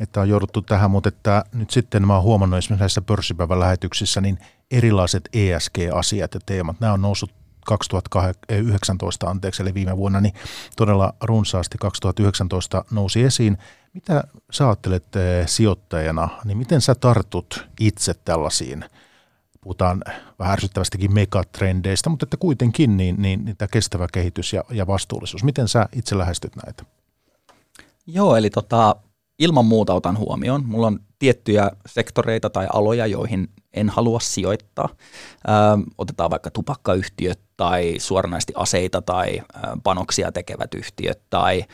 [0.00, 4.20] että on jouduttu tähän, mutta että nyt sitten mä oon huomannut esimerkiksi näissä pörssipäivän lähetyksissä,
[4.20, 4.38] niin
[4.70, 7.32] erilaiset ESG-asiat ja teemat, nämä on noussut
[7.66, 10.34] 2019 anteeksi, eli viime vuonna, niin
[10.76, 13.58] todella runsaasti 2019 nousi esiin.
[13.92, 18.84] Mitä sä ajattelet eh, sijoittajana, niin miten sä tartut itse tällaisiin
[19.60, 20.02] puhutaan
[20.38, 25.44] vähän ärsyttävästikin megatrendeistä, mutta että kuitenkin niin, niin, niin tämä kestävä kehitys ja, ja vastuullisuus.
[25.44, 26.84] Miten sä itse lähestyt näitä?
[28.06, 28.96] Joo, eli tota,
[29.38, 30.66] ilman muuta otan huomioon.
[30.66, 34.88] Mulla on tiettyjä sektoreita tai aloja, joihin en halua sijoittaa.
[34.88, 35.52] Ö,
[35.98, 39.42] otetaan vaikka tupakkayhtiöt tai suoranaisesti aseita tai
[39.82, 41.64] panoksia tekevät yhtiöt tai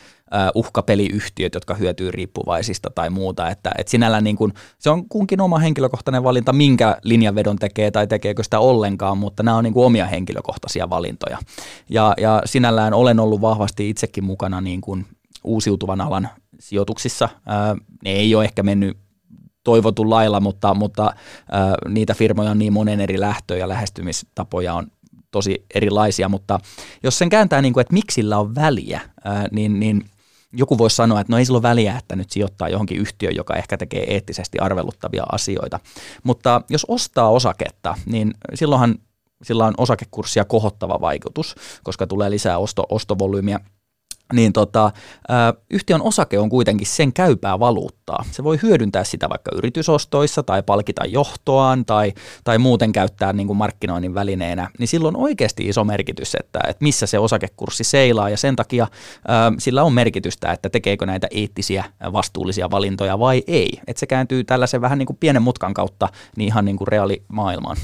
[0.55, 3.49] uhkapeliyhtiöt, jotka hyötyy riippuvaisista tai muuta.
[3.49, 8.07] Että, et sinällään niin kun, se on kunkin oma henkilökohtainen valinta, minkä linjanvedon tekee tai
[8.07, 11.37] tekeekö sitä ollenkaan, mutta nämä on niin omia henkilökohtaisia valintoja.
[11.89, 15.05] Ja, ja sinällään olen ollut vahvasti itsekin mukana niin kuin
[15.43, 17.29] uusiutuvan alan sijoituksissa.
[18.03, 18.97] Ne ei ole ehkä mennyt
[19.63, 21.13] toivotun lailla, mutta, mutta
[21.87, 24.87] niitä firmoja on niin monen eri lähtö- ja lähestymistapoja on
[25.31, 26.59] tosi erilaisia, mutta
[27.03, 29.01] jos sen kääntää, niin kuin, että miksi sillä on väliä,
[29.51, 30.05] niin, niin
[30.55, 33.55] joku voisi sanoa, että no ei sillä ole väliä, että nyt sijoittaa johonkin yhtiöön, joka
[33.55, 35.79] ehkä tekee eettisesti arveluttavia asioita.
[36.23, 38.95] Mutta jos ostaa osaketta, niin silloinhan
[39.43, 43.59] sillä on osakekurssia kohottava vaikutus, koska tulee lisää osto, ostovolyymiä
[44.33, 44.91] niin tota,
[45.69, 48.25] yhtiön osake on kuitenkin sen käypää valuuttaa.
[48.31, 52.13] Se voi hyödyntää sitä vaikka yritysostoissa tai palkita johtoaan tai,
[52.43, 56.83] tai muuten käyttää niin kuin markkinoinnin välineenä, niin silloin on oikeasti iso merkitys, että, että
[56.83, 58.87] missä se osakekurssi seilaa ja sen takia
[59.27, 63.79] ää, sillä on merkitystä, että tekeekö näitä eettisiä vastuullisia valintoja vai ei.
[63.87, 67.77] Että se kääntyy tällaisen vähän niin kuin pienen mutkan kautta niin ihan niin kuin reaalimaailmaan.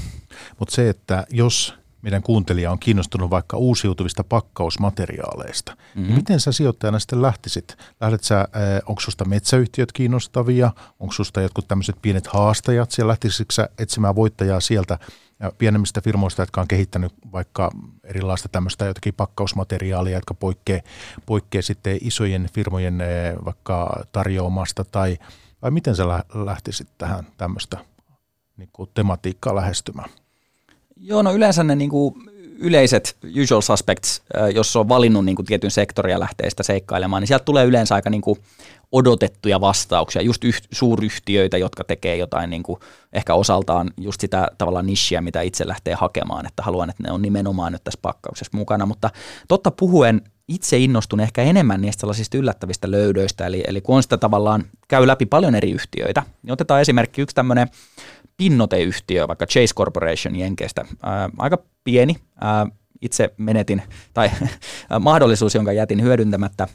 [0.58, 6.02] Mutta se, että jos meidän kuuntelija on kiinnostunut vaikka uusiutuvista pakkausmateriaaleista, mm-hmm.
[6.02, 7.76] niin miten sä sijoittajana sitten lähtisit?
[8.00, 8.46] Lähdet sä, äh,
[8.86, 14.60] onko susta metsäyhtiöt kiinnostavia, onko susta jotkut tämmöiset pienet haastajat, siellä lähtisitkö sä etsimään voittajaa
[14.60, 14.98] sieltä
[15.40, 17.70] ja pienemmistä firmoista, jotka on kehittänyt vaikka
[18.04, 20.82] erilaista tämmöistä jotakin pakkausmateriaalia, jotka poikkeaa,
[21.26, 23.08] poikkeaa sitten isojen firmojen äh,
[23.44, 25.18] vaikka tarjoamasta, tai
[25.62, 27.78] vai miten sä lähtisit tähän tämmöistä
[28.56, 30.10] niin tematiikkaa lähestymään?
[31.04, 32.14] Joo, no yleensä ne niin kuin
[32.58, 34.22] yleiset usual suspects,
[34.54, 38.22] jos on valinnut niin tietyn sektoria lähtee sitä seikkailemaan, niin sieltä tulee yleensä aika niin
[38.92, 42.80] odotettuja vastauksia, just yht, suuryhtiöitä, jotka tekee jotain niin kuin
[43.12, 47.22] ehkä osaltaan just sitä tavallaan nishiä, mitä itse lähtee hakemaan, että haluan, että ne on
[47.22, 49.10] nimenomaan nyt tässä pakkauksessa mukana, mutta
[49.48, 54.16] totta puhuen itse innostun ehkä enemmän niistä sellaisista yllättävistä löydöistä, eli, eli kun on sitä
[54.16, 57.68] tavallaan, käy läpi paljon eri yhtiöitä, niin otetaan esimerkki yksi tämmöinen
[58.42, 60.84] pinnoteyhtiö, vaikka Chase Corporation Jenkeistä.
[61.02, 62.16] Ää, aika pieni.
[62.40, 62.66] Ää,
[63.00, 63.82] itse menetin,
[64.14, 64.30] tai
[65.00, 66.68] mahdollisuus, jonka jätin hyödyntämättä,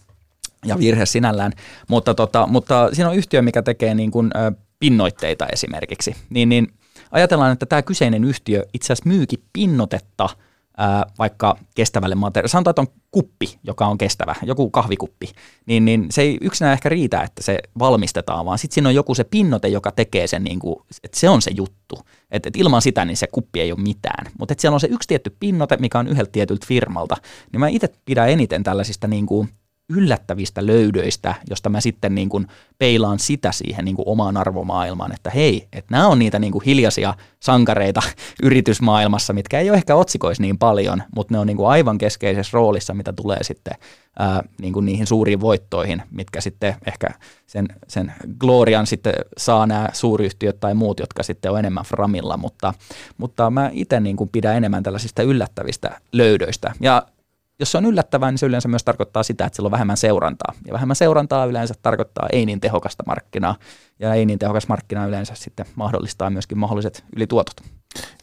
[0.66, 1.52] ja virhe sinällään,
[1.88, 6.16] mutta, tota, mutta siinä on yhtiö, mikä tekee niin kuin, ä, pinnoitteita esimerkiksi.
[6.30, 6.68] Niin, niin
[7.12, 10.30] ajatellaan, että tämä kyseinen yhtiö itse asiassa myykin pinnotetta–
[10.78, 15.32] ää, vaikka kestävälle materiaalille, sanotaan, että on kuppi, joka on kestävä, joku kahvikuppi,
[15.66, 19.16] niin, niin se ei yksinään ehkä riitä, että se valmistetaan, vaan sitten siinä on joku
[19.16, 22.00] se pinnote, joka tekee sen, niin kuin, että se on se juttu.
[22.32, 24.32] Että et ilman sitä niin se kuppi ei ole mitään.
[24.40, 27.18] Mutta siellä on se yksi tietty pinnote, mikä on yhdeltä tietyltä firmalta,
[27.52, 29.50] niin mä itse pidän eniten tällaisista niin kuin
[29.90, 35.30] yllättävistä löydöistä, josta mä sitten niin kuin peilaan sitä siihen niin kuin omaan arvomaailmaan, että
[35.30, 38.02] hei, että nämä on niitä niin kuin hiljaisia sankareita
[38.44, 42.56] yritysmaailmassa, mitkä ei ole ehkä otsikoisi niin paljon, mutta ne on niin kuin aivan keskeisessä
[42.58, 43.74] roolissa, mitä tulee sitten
[44.20, 47.08] ää, niin kuin niihin suuriin voittoihin, mitkä sitten ehkä
[47.48, 52.74] sen, sen glorian sitten saa nämä suuryhtiöt tai muut, jotka sitten on enemmän framilla, mutta,
[53.18, 56.74] mutta mä itse niin kuin pidän enemmän tällaisista yllättävistä löydöistä.
[56.80, 57.04] Ja
[57.60, 60.54] jos se on yllättävää, niin se yleensä myös tarkoittaa sitä, että sillä on vähemmän seurantaa.
[60.68, 63.56] Ja vähemmän seurantaa yleensä tarkoittaa ei niin tehokasta markkinaa.
[64.00, 67.62] Ja ei niin tehokas markkina yleensä sitten mahdollistaa myöskin mahdolliset ylituotot.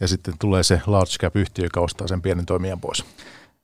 [0.01, 3.05] Ja sitten tulee se large cap yhtiö, joka ostaa sen pienen toimijan pois.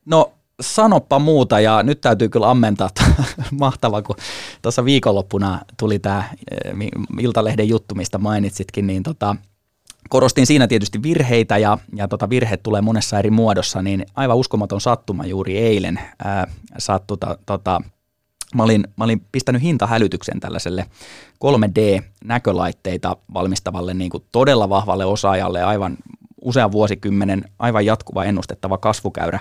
[0.07, 2.91] No sanoppa muuta ja nyt täytyy kyllä ammentaa,
[3.61, 4.17] mahtava, kun
[4.63, 6.73] tuossa viikonloppuna tuli tämä eh,
[7.21, 9.37] Iltalehden juttu, mistä mainitsitkin, niin tota,
[10.09, 14.81] korostin siinä tietysti virheitä ja, ja tota virheet tulee monessa eri muodossa, niin aivan uskomaton
[14.81, 16.01] sattuma juuri eilen.
[16.25, 16.47] Ää,
[16.79, 17.81] sattui, tota,
[18.55, 20.87] mä, olin, mä olin pistänyt hintahälytyksen tällaiselle
[21.45, 25.97] 3D-näkölaitteita valmistavalle niin kuin todella vahvalle osaajalle aivan
[26.41, 29.39] usean vuosikymmenen aivan jatkuva ennustettava kasvukäyrä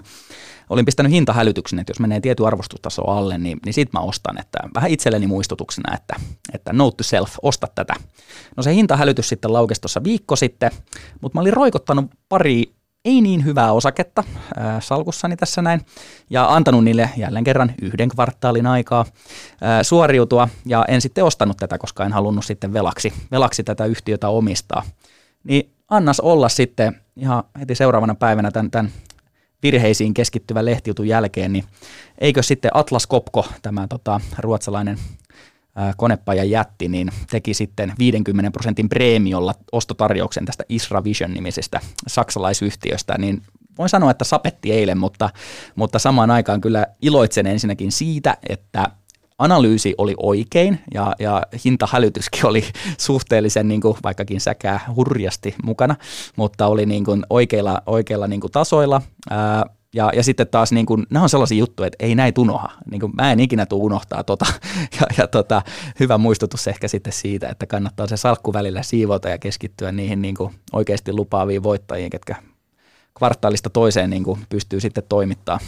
[0.70, 4.60] olin pistänyt hintahälytyksen, että jos menee tietyn arvostustaso alle, niin, niin sit mä ostan, että
[4.76, 6.16] vähän itselleni muistutuksena, että,
[6.54, 7.94] että note to self, osta tätä.
[8.58, 10.72] No se hintahälytys sitten laukesi tuossa viikko sitten,
[11.22, 14.24] mutta mä olin roikottanut pari ei niin hyvää osaketta
[14.58, 15.82] äh, salkussani tässä näin
[16.30, 21.78] ja antanut niille jälleen kerran yhden kvartaalin aikaa äh, suoriutua ja en sitten ostanut tätä,
[21.78, 24.84] koska en halunnut sitten velaksi, velaksi tätä yhtiötä omistaa.
[25.44, 28.92] Niin annas olla sitten ihan heti seuraavana päivänä tämän, tämän
[29.64, 31.64] virheisiin keskittyvän lehtijutun jälkeen, niin
[32.18, 34.98] eikö sitten Atlas Copco, tämä tota, ruotsalainen
[35.98, 43.42] konepajan jätti, niin teki sitten 50 prosentin preemiolla ostotarjouksen tästä Isra Vision-nimisestä saksalaisyhtiöstä, niin
[43.78, 45.30] voin sanoa, että sapetti eilen, mutta,
[45.76, 48.88] mutta samaan aikaan kyllä iloitsen ensinnäkin siitä, että
[49.40, 52.64] analyysi oli oikein ja, ja hintahälytyskin oli
[52.98, 55.96] suhteellisen, niin kuin, vaikkakin säkää hurjasti mukana,
[56.36, 59.02] mutta oli niin kuin oikeilla, oikeilla niin kuin tasoilla.
[59.30, 62.72] Ää, ja, ja sitten taas niin kuin, nämä on sellaisia juttuja, että ei näin unoha.
[62.92, 64.46] Niin mä en ikinä tule unohtaa tota.
[65.00, 65.62] Ja, ja tota,
[66.00, 70.36] hyvä muistutus ehkä sitten siitä, että kannattaa se salkku välillä siivota ja keskittyä niihin niin
[70.36, 72.36] kuin oikeasti lupaaviin voittajiin, ketkä
[73.18, 75.60] kvartaalista toiseen niin kuin pystyy sitten toimittaa.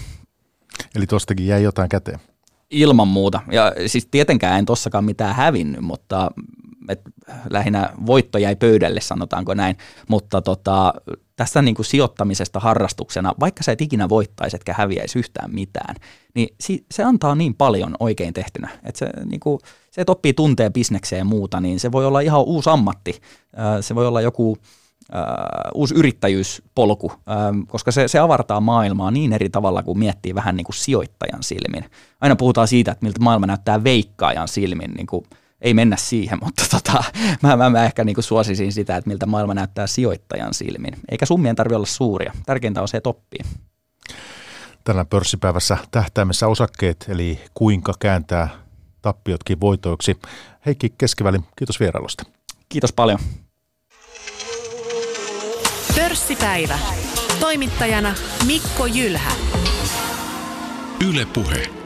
[0.95, 2.19] Eli tuostakin jäi jotain käteen.
[2.71, 3.41] Ilman muuta.
[3.51, 6.31] Ja siis tietenkään en tossakaan mitään hävinnyt, mutta
[6.89, 7.01] et
[7.49, 9.77] lähinnä voitto jäi pöydälle, sanotaanko näin.
[10.09, 10.93] Mutta tota,
[11.35, 15.95] tässä niin kuin sijoittamisesta harrastuksena, vaikka sä et ikinä voittaisi etkä häviäisi yhtään mitään,
[16.35, 16.55] niin
[16.91, 18.69] se antaa niin paljon oikein tehtynä.
[18.83, 19.59] Että se, niin kuin,
[19.91, 23.21] se, että oppii tuntee bisnekseen ja muuta, niin se voi olla ihan uusi ammatti.
[23.81, 24.57] Se voi olla joku
[25.15, 30.55] uh, uusi yrittäjyyspolku, uh, koska se, se avartaa maailmaa niin eri tavalla kuin miettii vähän
[30.55, 31.85] niin kuin sijoittajan silmin.
[32.21, 35.25] Aina puhutaan siitä, että miltä maailma näyttää veikkaajan silmin, niin kuin,
[35.61, 37.03] ei mennä siihen, mutta tota,
[37.41, 40.93] mä, mä, mä ehkä niin kuin suosisin sitä, että miltä maailma näyttää sijoittajan silmin.
[41.11, 42.33] Eikä summien tarvitse olla suuria.
[42.45, 43.39] Tärkeintä on se, että oppii.
[44.83, 48.49] Tänä pörssipäivässä tähtäimessä osakkeet, eli kuinka kääntää
[49.01, 50.19] tappiotkin voitoiksi.
[50.65, 52.23] Heikki Keskivälin, kiitos vierailusta.
[52.69, 53.19] Kiitos paljon.
[55.95, 56.79] Pörssipäivä.
[57.39, 58.15] Toimittajana
[58.45, 59.31] Mikko Jylhä.
[61.09, 61.80] Yle Puhe.